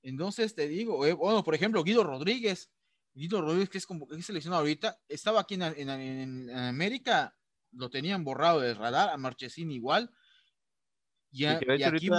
[0.01, 2.71] Entonces te digo, eh, bueno, por ejemplo, Guido Rodríguez,
[3.13, 7.35] Guido Rodríguez que es como que es seleccionado ahorita, estaba aquí en, América,
[7.75, 10.09] lo tenían borrado del radar, a Marchesín igual.
[11.31, 12.09] Y, aquí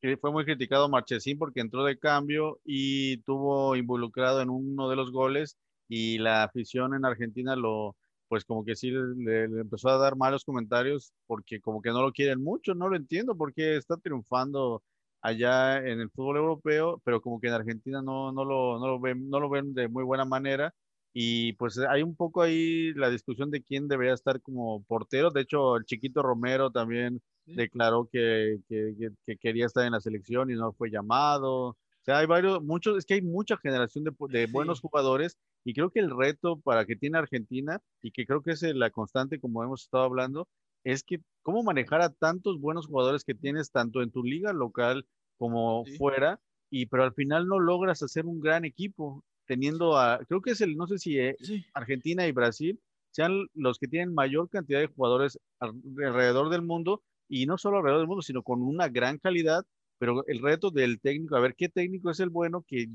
[0.00, 4.96] que fue muy criticado Marchesín porque entró de cambio y tuvo involucrado en uno de
[4.96, 5.56] los goles
[5.88, 7.96] y la afición en Argentina lo,
[8.28, 12.12] pues como que sí le, empezó a dar malos comentarios porque como que no lo
[12.12, 14.82] quieren mucho, no lo entiendo porque está triunfando
[15.22, 19.00] allá en el fútbol europeo, pero como que en Argentina no, no, lo, no, lo
[19.00, 20.72] ven, no lo ven de muy buena manera
[21.12, 25.42] y pues hay un poco ahí la discusión de quién debería estar como portero, de
[25.42, 28.94] hecho el chiquito Romero también declaró que, que,
[29.26, 31.70] que, quería estar en la selección y no fue llamado.
[31.70, 35.74] O sea, hay varios, muchos, es que hay mucha generación de, de buenos jugadores y
[35.74, 39.40] creo que el reto para que tiene Argentina y que creo que es la constante
[39.40, 40.48] como hemos estado hablando,
[40.84, 45.06] es que cómo manejar a tantos buenos jugadores que tienes tanto en tu liga local
[45.36, 46.40] como fuera,
[46.70, 50.60] y pero al final no logras hacer un gran equipo teniendo a, creo que es
[50.60, 51.36] el, no sé si eh,
[51.74, 52.80] Argentina y Brasil
[53.10, 58.02] sean los que tienen mayor cantidad de jugadores alrededor del mundo y no solo alrededor
[58.02, 59.66] del mundo, sino con una gran calidad,
[59.98, 62.86] pero el reto del técnico, a ver qué técnico es el bueno que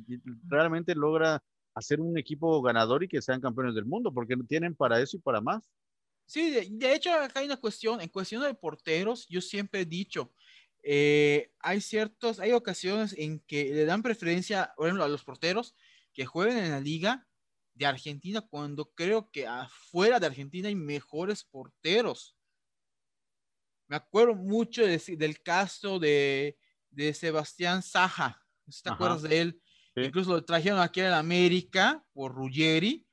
[0.47, 1.43] realmente logra
[1.73, 5.19] hacer un equipo ganador y que sean campeones del mundo, porque tienen para eso y
[5.19, 5.69] para más.
[6.25, 10.31] Sí, de, hecho acá hay una cuestión, en cuestión de porteros, yo siempre he dicho,
[10.83, 15.75] eh, hay ciertos, hay ocasiones en que le dan preferencia, ejemplo, a los porteros
[16.15, 17.27] que jueguen en la liga
[17.75, 22.35] de Argentina cuando creo que afuera de Argentina hay mejores porteros.
[23.87, 26.57] Me acuerdo mucho del caso de,
[26.89, 28.41] de Sebastián Saja.
[28.81, 29.61] ¿Te acuerdas de él?
[29.95, 33.05] Incluso lo trajeron aquí en América por Ruggeri.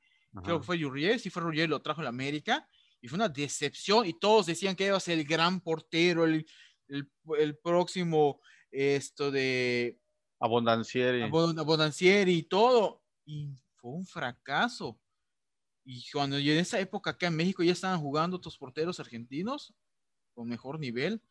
[0.43, 2.67] Creo que fue Ruggeri, sí fue Ruggeri, lo trajo en América.
[3.01, 4.07] Y fue una decepción.
[4.07, 6.45] Y todos decían que iba a ser el gran portero, el,
[6.87, 8.39] el, el próximo,
[8.71, 9.99] esto de...
[10.43, 11.21] Abondancieri.
[11.21, 13.01] Abondancieri y todo.
[13.25, 14.99] Y fue un fracaso.
[15.85, 19.73] Y cuando en esa época acá en México ya estaban jugando otros porteros argentinos,
[20.33, 21.21] con mejor nivel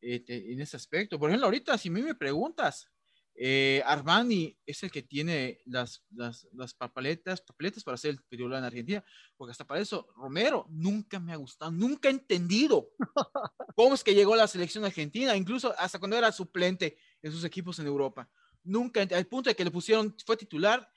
[0.00, 1.18] este, en ese aspecto.
[1.18, 2.88] Por ejemplo, ahorita, si a mí me preguntas,
[3.34, 8.58] eh, Armani es el que tiene las, las, las, papeletas, papeletas para ser el titular
[8.58, 9.04] en Argentina,
[9.36, 12.90] porque hasta para eso Romero nunca me ha gustado, nunca he entendido
[13.76, 17.44] cómo es que llegó a la selección argentina, incluso hasta cuando era suplente en sus
[17.44, 18.28] equipos en Europa.
[18.68, 20.88] Nunca, al punto de que le pusieron, fue titular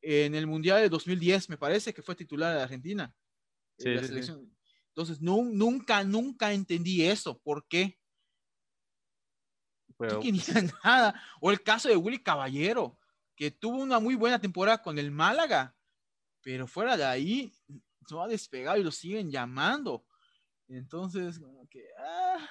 [0.00, 3.14] en el Mundial de 2010, me parece que fue titular de Argentina.
[3.78, 4.32] Sí, sí,
[4.88, 7.38] Entonces, nunca, nunca entendí eso.
[7.40, 7.98] ¿Por qué?
[9.96, 10.20] Pero...
[10.20, 10.22] No
[10.84, 11.22] nada.
[11.40, 12.98] O el caso de Willy Caballero,
[13.36, 15.76] que tuvo una muy buena temporada con el Málaga,
[16.42, 17.52] pero fuera de ahí
[18.10, 20.04] no ha despegado y lo siguen llamando.
[20.68, 22.48] Entonces, como que, ah,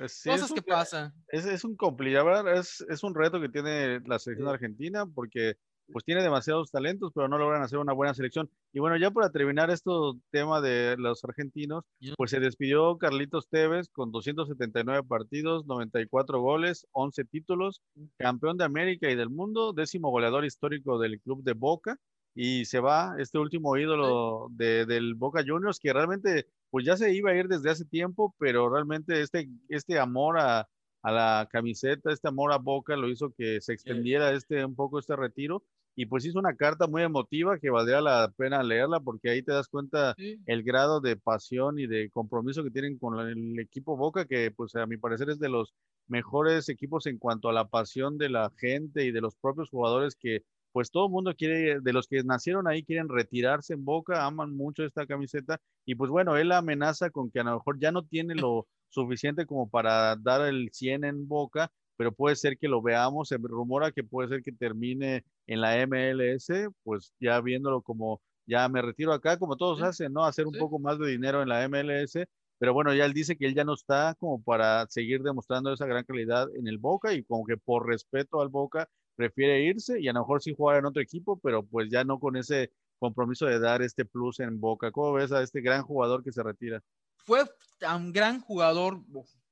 [0.00, 1.12] pues cosas que pasan.
[1.28, 5.56] Es, es un complicado, es, es un reto que tiene la selección argentina porque
[5.92, 8.48] pues tiene demasiados talentos, pero no logran hacer una buena selección.
[8.72, 9.90] Y bueno, ya para terminar este
[10.30, 11.84] tema de los argentinos,
[12.16, 17.82] pues se despidió Carlitos Tevez con 279 partidos, 94 goles, 11 títulos,
[18.16, 21.98] campeón de América y del mundo, décimo goleador histórico del club de Boca.
[22.32, 27.12] Y se va este último ídolo de, del Boca Juniors que realmente pues ya se
[27.12, 30.68] iba a ir desde hace tiempo, pero realmente este, este amor a,
[31.02, 34.98] a la camiseta, este amor a Boca lo hizo que se extendiera este un poco
[34.98, 35.64] este retiro
[35.96, 39.52] y pues hizo una carta muy emotiva que valdría la pena leerla porque ahí te
[39.52, 44.24] das cuenta el grado de pasión y de compromiso que tienen con el equipo Boca
[44.24, 45.74] que pues a mi parecer es de los
[46.06, 50.16] mejores equipos en cuanto a la pasión de la gente y de los propios jugadores
[50.16, 54.24] que pues todo el mundo quiere, de los que nacieron ahí, quieren retirarse en Boca,
[54.26, 57.92] aman mucho esta camiseta y pues bueno, él amenaza con que a lo mejor ya
[57.92, 62.68] no tiene lo suficiente como para dar el 100 en Boca, pero puede ser que
[62.68, 66.48] lo veamos, se rumora que puede ser que termine en la MLS,
[66.82, 70.24] pues ya viéndolo como ya me retiro acá, como todos hacen, ¿no?
[70.24, 72.26] Hacer un poco más de dinero en la MLS,
[72.58, 75.86] pero bueno, ya él dice que él ya no está como para seguir demostrando esa
[75.86, 78.88] gran calidad en el Boca y como que por respeto al Boca
[79.20, 82.18] prefiere irse y a lo mejor sí jugar en otro equipo, pero pues ya no
[82.18, 84.90] con ese compromiso de dar este plus en Boca.
[84.90, 86.82] ¿Cómo ves a este gran jugador que se retira?
[87.18, 87.44] Fue
[87.78, 89.02] tan gran jugador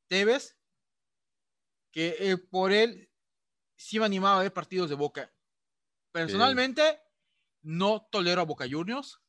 [0.06, 0.56] Tevez
[1.92, 3.10] que eh, por él
[3.76, 5.30] sí me animaba a ver partidos de Boca.
[6.12, 6.82] Personalmente,
[7.60, 9.20] no tolero a Boca Juniors.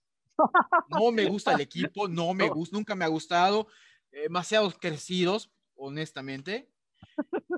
[0.87, 3.67] No me gusta el equipo, no me gusta, nunca me ha gustado.
[4.09, 6.71] Demasiados crecidos, honestamente.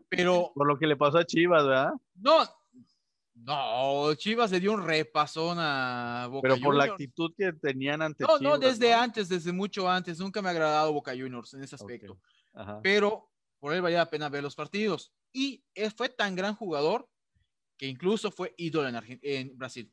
[0.09, 0.51] Pero.
[0.55, 1.91] Por lo que le pasó a Chivas, ¿verdad?
[2.15, 2.43] No,
[3.33, 8.23] no, Chivas le dio un repasón a Boca Pero por la actitud que tenían ante
[8.23, 8.41] no, Chivas.
[8.41, 10.19] No, desde antes, desde mucho antes.
[10.19, 12.19] Nunca me ha agradado Boca Juniors en ese aspecto.
[12.83, 15.13] Pero por él valía la pena ver los partidos.
[15.33, 17.09] Y él fue tan gran jugador
[17.77, 19.91] que incluso fue ídolo en, en Brasil.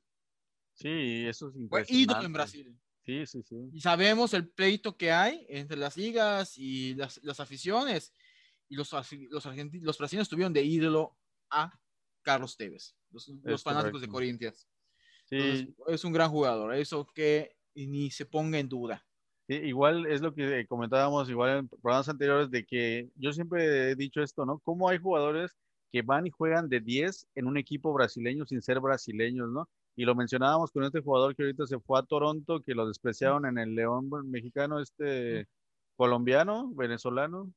[0.75, 2.79] Sí, eso es Fue ídolo en Brasil.
[3.05, 3.57] Sí, sí, sí.
[3.73, 8.13] Y sabemos el pleito que hay entre las ligas y las, las aficiones.
[8.69, 11.17] Y los, los, los brasileños tuvieron de ídolo
[11.51, 11.73] a
[12.29, 14.69] Carlos Tevez los, fanáticos de Corinthians.
[15.25, 15.75] Sí.
[15.87, 19.03] es un gran jugador, eso que ni se ponga en duda.
[19.49, 24.21] igual es lo que comentábamos igual en programas anteriores de que yo siempre he dicho
[24.23, 24.59] esto, ¿no?
[24.59, 25.57] ¿Cómo hay jugadores
[25.91, 29.71] que van y juegan de 10 en un equipo brasileño sin ser brasileños, ¿no?
[29.97, 33.47] Y lo mencionábamos con este jugador que ahorita se fue a Toronto, que lo despreciaron
[33.47, 35.47] en el León mexicano, este
[35.97, 37.51] colombiano, venezolano,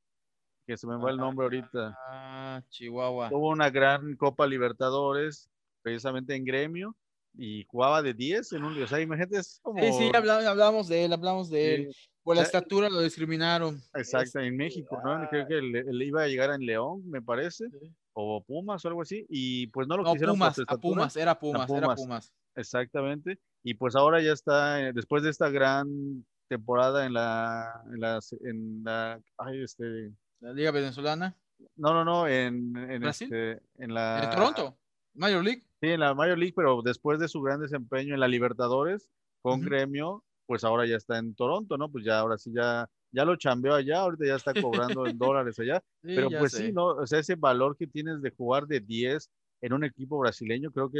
[0.72, 1.98] que se me va el nombre ahorita.
[2.08, 3.30] Ah, Chihuahua.
[3.30, 5.50] Tuvo una gran Copa Libertadores,
[5.82, 6.96] precisamente en gremio,
[7.34, 8.82] y jugaba de 10 en un.
[8.82, 9.84] O sea, imagínate, es como.
[9.84, 11.96] Sí, sí, hablamos, de él, hablamos de él.
[12.24, 13.82] Por la estatura lo discriminaron.
[13.96, 15.28] Exacto, en México, ¿no?
[15.30, 17.66] Creo que le, iba a llegar en León, me parece,
[18.14, 20.36] o Pumas o algo así, y pues no lo no, quisieron.
[20.36, 22.34] Pumas, a Pumas, era Pumas, Pumas, era Pumas.
[22.56, 28.00] Exactamente, y pues ahora ya está, eh, después de esta gran temporada en la, en
[28.00, 30.12] la, en la ay, este,
[30.42, 31.38] ¿La Liga Venezolana?
[31.76, 34.24] No, no, no, en, en, Este, en la...
[34.24, 34.78] ¿En Toronto?
[35.14, 35.62] ¿Major League?
[35.80, 39.12] Sí, en la Major League, pero después de su gran desempeño en la Libertadores
[39.44, 41.92] con Gremio, pues ahora ya está en Toronto, ¿no?
[41.92, 45.60] Pues ya ahora sí ya, ya lo chambeó allá, ahorita ya está cobrando en dólares
[45.60, 45.84] allá.
[46.02, 46.88] pero pues sí, ¿no?
[46.88, 49.30] O sea, ese valor que tienes de jugar de 10
[49.62, 51.00] en un equipo brasileño, creo que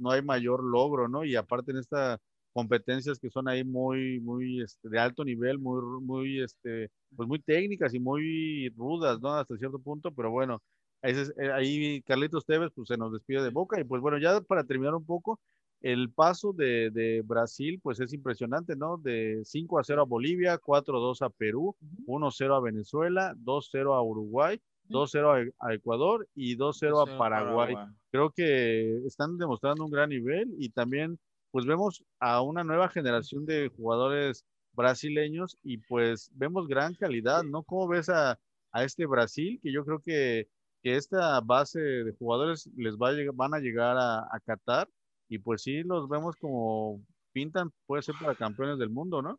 [0.00, 1.22] no hay mayor logro, ¿no?
[1.24, 2.18] Y aparte en esta
[2.52, 7.40] competencias que son ahí muy, muy este, de alto nivel, muy, muy, este, pues muy
[7.40, 9.34] técnicas y muy rudas, ¿no?
[9.34, 10.62] Hasta cierto punto, pero bueno,
[11.02, 11.24] eh,
[11.54, 14.94] ahí Carlitos Tevez pues se nos despide de Boca y pues bueno, ya para terminar
[14.94, 15.40] un poco,
[15.80, 18.98] el paso de, de Brasil pues es impresionante, ¿no?
[18.98, 21.74] De 5 a 0 a Bolivia, 4 a 2 a Perú,
[22.06, 26.28] 1 a 0 a Venezuela, 2 a 0 a Uruguay, 2 a 0 a Ecuador
[26.34, 27.74] y 2 a 0 a Paraguay.
[28.10, 31.18] Creo que están demostrando un gran nivel y también
[31.50, 37.62] pues vemos a una nueva generación de jugadores brasileños y pues vemos gran calidad, ¿no?
[37.62, 38.38] ¿Cómo ves a,
[38.74, 39.58] este Brasil?
[39.62, 40.48] Que yo creo que,
[40.82, 44.88] esta base de jugadores les va a van a llegar a, a Qatar
[45.28, 49.38] y pues sí los vemos como pintan, puede ser para campeones del mundo, ¿no?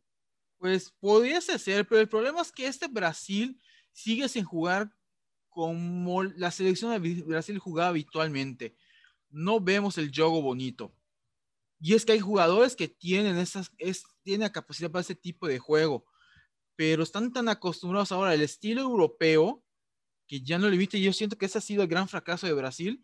[0.59, 3.59] Pues pudiese ser, pero el problema es que este Brasil
[3.91, 4.91] sigue sin jugar
[5.49, 8.75] como la selección de Brasil jugaba habitualmente
[9.31, 10.93] no vemos el juego bonito.
[11.81, 15.47] Y es que hay jugadores que tienen, esas, es, tienen la capacidad para ese tipo
[15.47, 16.05] de juego,
[16.75, 19.63] pero están tan acostumbrados ahora al estilo europeo
[20.27, 21.01] que ya no le evite.
[21.01, 23.03] Yo siento que ese ha sido el gran fracaso de Brasil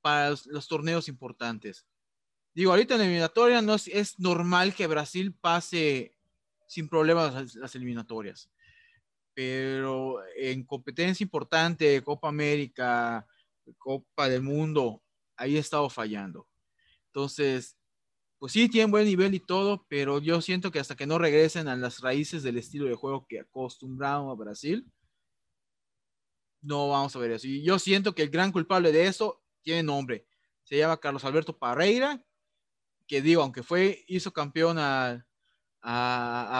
[0.00, 1.86] para los, torneos importantes.
[2.54, 6.16] Digo, ahorita en la eliminatoria no es, es normal que Brasil pase
[6.66, 8.48] sin problemas las eliminatorias
[9.34, 13.26] pero en competencia importante, Copa América,
[13.76, 15.02] Copa del Mundo,
[15.36, 16.46] ahí he estado fallando.
[17.06, 17.76] Entonces,
[18.44, 21.66] pues sí, tienen buen nivel y todo, pero yo siento que hasta que no regresen
[21.66, 24.84] a las raíces del estilo de juego que acostumbramos a Brasil,
[26.60, 27.46] no vamos a ver eso.
[27.46, 30.26] Y yo siento que el gran culpable de eso tiene nombre.
[30.64, 32.22] Se llama Carlos Alberto Parreira,
[33.06, 35.24] que digo, aunque fue, hizo campeón a,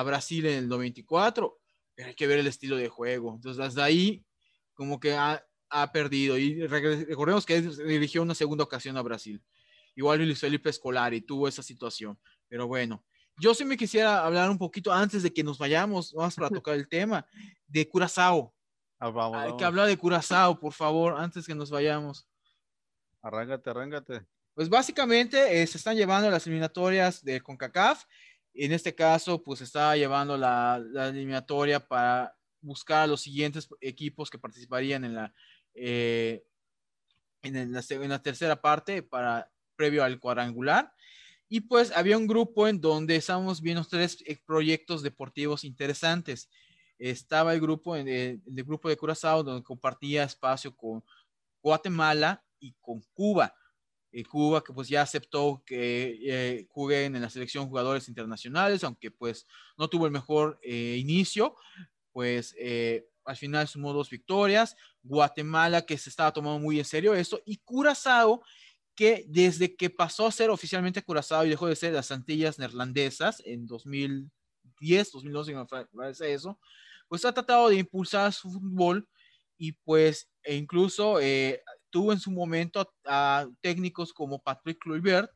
[0.06, 1.60] Brasil en el 94,
[1.98, 3.34] hay que ver el estilo de juego.
[3.34, 4.24] Entonces, desde ahí,
[4.72, 6.38] como que ha, ha perdido.
[6.38, 9.44] Y recordemos que dirigió una segunda ocasión a Brasil.
[9.94, 12.18] Igual Luis Felipe Escolari tuvo esa situación.
[12.48, 13.04] Pero bueno,
[13.38, 16.74] yo sí me quisiera hablar un poquito antes de que nos vayamos, vamos para tocar
[16.74, 17.26] el tema,
[17.66, 18.54] de Curazao.
[18.98, 22.28] Ah, vamos, Hay que hablar de Curazao, por favor, antes que nos vayamos.
[23.22, 24.26] Arrángate, arrángate.
[24.54, 28.04] Pues básicamente eh, se están llevando las eliminatorias de CONCACAF
[28.54, 34.38] en este caso, pues estaba llevando la, eliminatoria para buscar a los siguientes equipos que
[34.38, 35.34] participarían en la,
[35.74, 36.44] eh,
[37.42, 40.92] en, la, tercera parte para previo al cuadrangular.
[41.48, 46.48] Y pues había un grupo en donde estábamos viendo tres eh, proyectos deportivos interesantes.
[46.98, 51.04] Estaba el grupo, el, el grupo de Curazao, donde compartía espacio con
[51.62, 53.54] Guatemala y con Cuba.
[54.22, 59.46] Cuba que pues ya aceptó que eh, jueguen en la selección jugadores internacionales, aunque pues
[59.76, 61.56] no tuvo el mejor eh, inicio,
[62.12, 67.12] pues eh, al final sumó dos victorias, Guatemala que se estaba tomando muy en serio
[67.14, 68.44] esto, y Curazao
[68.94, 73.42] que desde que pasó a ser oficialmente Curazao y dejó de ser las Antillas neerlandesas
[73.44, 76.58] en 2010, 2012, me parece eso,
[77.08, 79.08] pues ha tratado de impulsar su fútbol
[79.56, 85.30] y pues e incluso eh, tuvo en su momento a, técnicos como Patrick Kluivert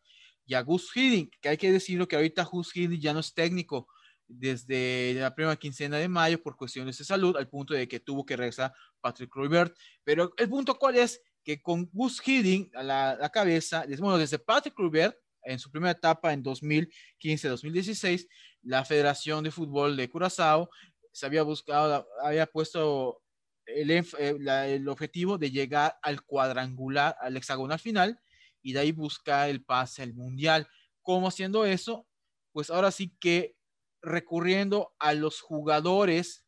[0.45, 3.35] y a Gus Hiddink, que hay que decirlo que ahorita Gus Hiddink ya no es
[3.35, 3.89] técnico
[4.27, 8.25] desde la primera quincena de mayo por cuestiones de salud, al punto de que tuvo
[8.27, 9.77] que regresar Patrick Kluivert.
[10.05, 14.75] Pero el punto cuál es que con Gus Hiddink a la, cabeza, bueno, desde Patrick
[14.75, 18.29] Kluivert, en su primera etapa en 2015-2016,
[18.63, 20.69] la Federación de Fútbol de Curazao
[21.13, 23.23] se había buscado, había puesto
[23.67, 28.21] eh, el, objetivo de llegar al cuadrangular, al hexagonal final
[28.63, 30.69] y de ahí buscar el pase al mundial.
[31.03, 32.07] ¿Cómo haciendo eso?
[32.53, 33.57] Pues ahora sí que
[34.01, 36.47] recurriendo a los jugadores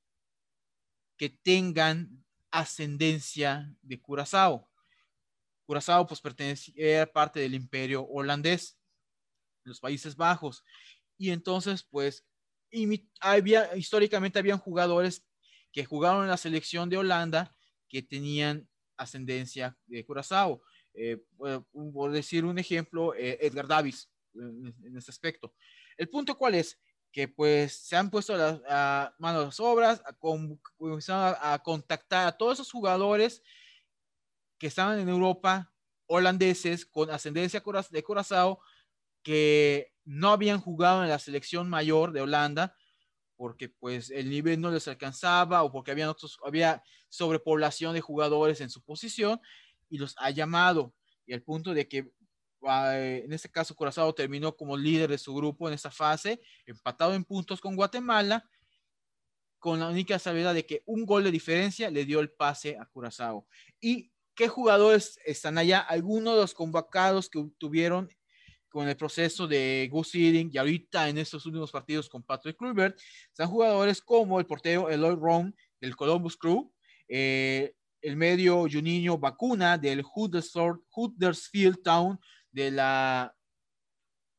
[1.17, 4.70] que tengan ascendencia de Curazao.
[5.71, 8.77] Curazao pues pertenecía parte del imperio holandés,
[9.63, 10.65] los Países Bajos.
[11.17, 12.27] Y entonces pues
[13.21, 15.25] había, históricamente habían jugadores
[15.71, 17.55] que jugaron en la selección de Holanda
[17.89, 20.61] que tenían ascendencia de Curazao.
[20.93, 25.55] Eh, por decir un ejemplo, eh, Edgar Davis en, este aspecto.
[25.97, 26.81] El punto cuál es
[27.13, 28.35] que pues se han puesto
[28.69, 33.41] a, manos las obras, a, a, contactar a todos esos jugadores
[34.61, 35.73] que estaban en Europa,
[36.07, 38.61] holandeses con ascendencia de Curazao,
[39.23, 42.77] que no habían jugado en la selección mayor de Holanda,
[43.37, 48.61] porque pues el nivel no les alcanzaba o porque había, otros, había sobrepoblación de jugadores
[48.61, 49.41] en su posición
[49.89, 50.95] y los ha llamado.
[51.25, 52.13] Y el punto de que
[52.67, 57.15] ah, en este caso Curazao terminó como líder de su grupo en esta fase, empatado
[57.15, 58.45] en puntos con Guatemala,
[59.59, 62.85] con la única salvedad de que un gol de diferencia le dio el pase a
[62.85, 63.47] Curazao.
[63.81, 64.11] ¿Y
[64.41, 65.81] qué jugadores están allá?
[65.81, 68.09] Algunos de los convocados que tuvieron
[68.71, 72.99] con el proceso de Gus Hiddink y ahorita en estos últimos partidos con Patrick Kluivert,
[73.29, 76.73] están jugadores como el portero Eloy Ron del Columbus Crew,
[77.07, 82.19] eh, el medio Juninho Vacuna del Huddersfield Town
[82.51, 83.37] de la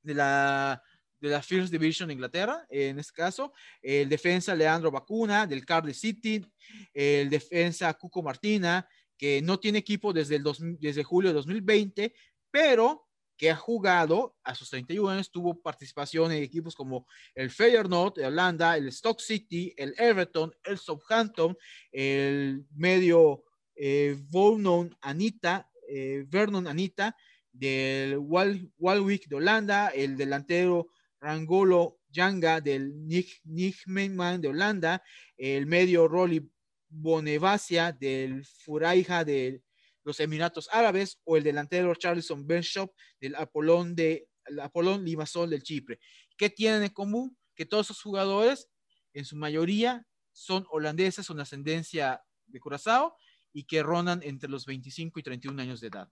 [0.02, 0.82] de la
[1.20, 5.96] de la First Division de Inglaterra, en este caso, el defensa Leandro Vacuna del Cardiff
[5.96, 6.44] City,
[6.92, 8.90] el defensa Cuco Martina,
[9.22, 10.44] que no tiene equipo desde, el
[10.80, 12.16] desde julio de 2020,
[12.50, 13.08] pero
[13.38, 17.06] que ha jugado a sus 31 años, tuvo participación en equipos como
[17.36, 21.56] el Feyenoord de Holanda, el Stock City, el Everton, el Southampton,
[21.92, 23.44] el medio
[23.76, 27.16] eh, Vernon Anita, eh, Vernon Anita
[27.52, 30.88] del Walwick de Holanda, el delantero
[31.20, 35.04] Rangolo Yanga del Nijmegen de Holanda,
[35.38, 36.50] el medio Rolly
[36.92, 39.64] Bonevasia del Furaija de,
[40.04, 44.28] los Emiratos Árabes o el delantero Charleston Bishop del Apolón de
[44.62, 46.00] Apolón Limassol del Chipre.
[46.38, 47.38] ¿Qué tienen en común?
[47.56, 48.70] Que todos esos jugadores,
[49.14, 53.16] en su mayoría, son holandeses con ascendencia de Curazao
[53.54, 56.10] y que rondan entre los 25 y 31 años de edad.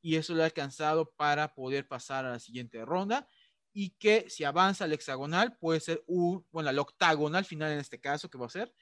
[0.00, 3.28] Y eso le ha alcanzado para poder pasar a la siguiente ronda
[3.72, 8.00] y que si avanza al hexagonal puede ser un, bueno, al octagonal final en este
[8.00, 8.74] caso que va a ser,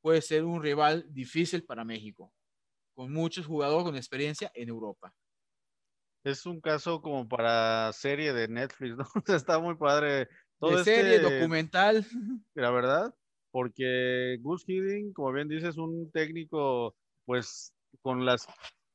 [0.00, 2.32] puede ser un rival difícil para México,
[2.94, 5.14] con muchos jugadores con experiencia en Europa.
[6.24, 9.04] Es un caso como para serie de Netflix, ¿no?
[9.26, 10.28] Está muy padre.
[10.58, 12.04] Todo de serie, este documental.
[12.54, 13.14] La verdad,
[13.50, 17.72] porque Gus Hiddink, como bien dices, es un técnico, pues,
[18.02, 18.46] con las,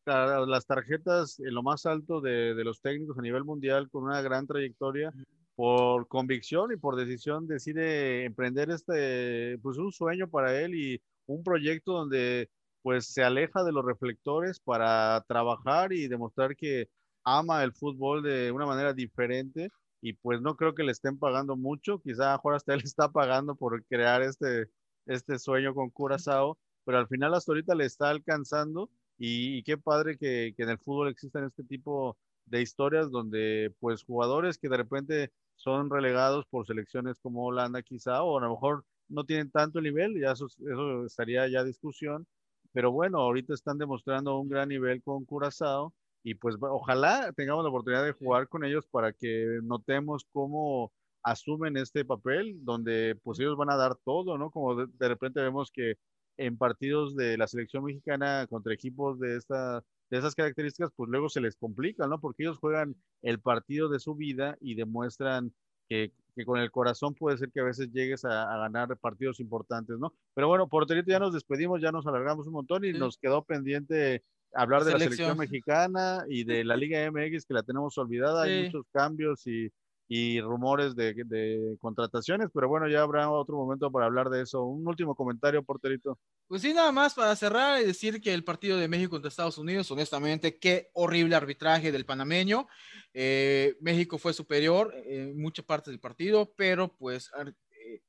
[0.05, 4.21] las tarjetas en lo más alto de, de los técnicos a nivel mundial, con una
[4.21, 5.13] gran trayectoria
[5.55, 11.43] por convicción y por decisión decide emprender este, pues un sueño para él y un
[11.43, 12.49] proyecto donde
[12.81, 16.89] pues se aleja de los reflectores para trabajar y demostrar que
[17.23, 19.69] ama el fútbol de una manera diferente
[20.01, 23.55] y pues no creo que le estén pagando mucho, quizá ahora hasta él está pagando
[23.55, 24.67] por crear este,
[25.05, 30.17] este sueño con Curazao, pero al final hasta ahorita le está alcanzando y, qué padre
[30.17, 34.77] que, que en el fútbol existan este tipo de historias donde pues jugadores que de
[34.77, 39.81] repente son relegados por selecciones como Holanda quizá, o a lo mejor no tienen tanto
[39.81, 42.27] nivel, ya eso, eso estaría ya discusión,
[42.73, 45.93] pero bueno, ahorita están demostrando un gran nivel con Curazao
[46.23, 50.91] y pues ojalá tengamos la oportunidad de jugar con ellos para que notemos cómo
[51.23, 54.51] asumen este papel, donde pues ellos van a dar todo, ¿no?
[54.51, 55.95] Como de, de repente vemos que
[56.37, 59.83] en partidos de la selección mexicana contra equipos de esta
[60.13, 62.19] de esas características, pues luego se les complica, ¿no?
[62.19, 65.51] Porque ellos juegan el partido de su vida y demuestran
[65.89, 69.39] que, que con el corazón puede ser que a veces llegues a, a, ganar partidos
[69.39, 70.13] importantes, ¿no?
[70.35, 72.99] Pero bueno, porterito, ya nos despedimos, ya nos alargamos un montón y sí.
[72.99, 75.29] nos quedó pendiente hablar la de selección.
[75.29, 78.51] la selección mexicana y de la Liga MX que la tenemos olvidada, sí.
[78.51, 79.71] hay muchos cambios y
[80.15, 84.63] y rumores de, de, contrataciones, pero bueno, ya habrá otro momento para hablar de eso.
[84.63, 86.19] Un último comentario, porterito.
[86.47, 89.57] Pues sí, nada más para cerrar y decir que el partido de México contra Estados
[89.57, 92.67] Unidos, honestamente, qué horrible arbitraje del panameño.
[93.11, 97.31] Eh, México fue superior en muchas partes del partido, pero pues
[97.71, 98.03] eh,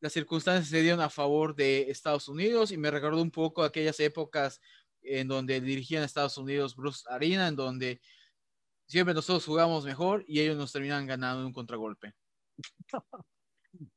[0.00, 4.00] las circunstancias se dieron a favor de Estados Unidos y me recordó un poco aquellas
[4.00, 4.62] épocas
[5.02, 8.00] en donde dirigían Estados Unidos Bruce Arena, en donde
[8.86, 12.14] siempre nosotros jugamos mejor y ellos nos terminan ganando en un contragolpe.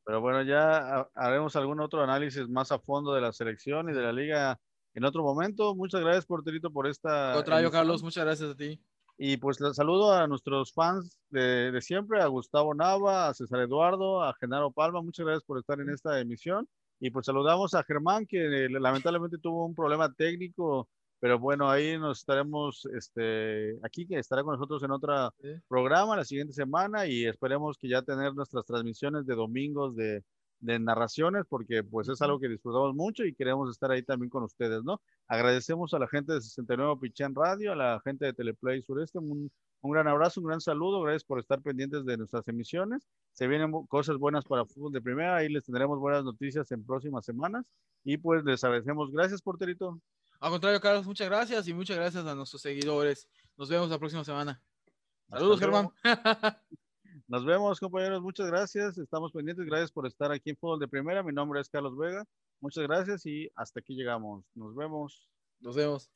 [0.06, 4.02] Pero bueno, ya haremos algún otro análisis más a fondo de la selección y de
[4.02, 4.60] la liga
[4.96, 5.76] en otro momento.
[5.76, 7.34] Muchas gracias, Porterito, por esta.
[7.36, 8.82] Contrario, Carlos, muchas gracias a ti.
[9.20, 13.62] Y pues les saludo a nuestros fans de, de, siempre, a Gustavo Nava, a César
[13.62, 16.68] Eduardo, a Genaro Palma, muchas gracias por estar en esta emisión.
[17.00, 20.88] Y pues saludamos a Germán, que eh, lamentablemente tuvo un problema técnico
[21.20, 25.49] pero bueno, ahí nos estaremos, este, aquí que estará con nosotros en otro sí.
[25.68, 30.24] programa la siguiente semana y esperemos que ya tener nuestras transmisiones de domingos de,
[30.59, 34.43] de narraciones, porque pues es algo que disfrutamos mucho y queremos estar ahí también con
[34.43, 35.01] ustedes, ¿no?
[35.28, 39.51] Agradecemos a la gente de 69 Pichán Radio, a la gente de Teleplay Sureste, un,
[39.82, 43.07] un gran abrazo, un gran saludo, gracias por estar pendientes de nuestras emisiones.
[43.34, 47.26] Se vienen cosas buenas para fútbol de primera, ahí les tendremos buenas noticias en próximas
[47.26, 47.65] semanas
[48.03, 49.11] y pues les agradecemos.
[49.11, 49.99] Gracias, porterito.
[50.39, 53.27] Al contrario, Carlos, muchas gracias y muchas gracias a nuestros seguidores.
[53.57, 54.61] Nos vemos la próxima semana.
[55.30, 55.89] Saludos, Germán.
[57.27, 58.22] Nos vemos, compañeros.
[58.22, 58.97] Muchas gracias.
[58.97, 59.65] Estamos pendientes.
[59.65, 61.23] Gracias por estar aquí en Fútbol de Primera.
[61.23, 62.23] Mi nombre es Carlos Vega.
[62.61, 64.45] Muchas gracias y hasta aquí llegamos.
[64.53, 65.27] Nos vemos.
[65.59, 66.09] Nos vemos.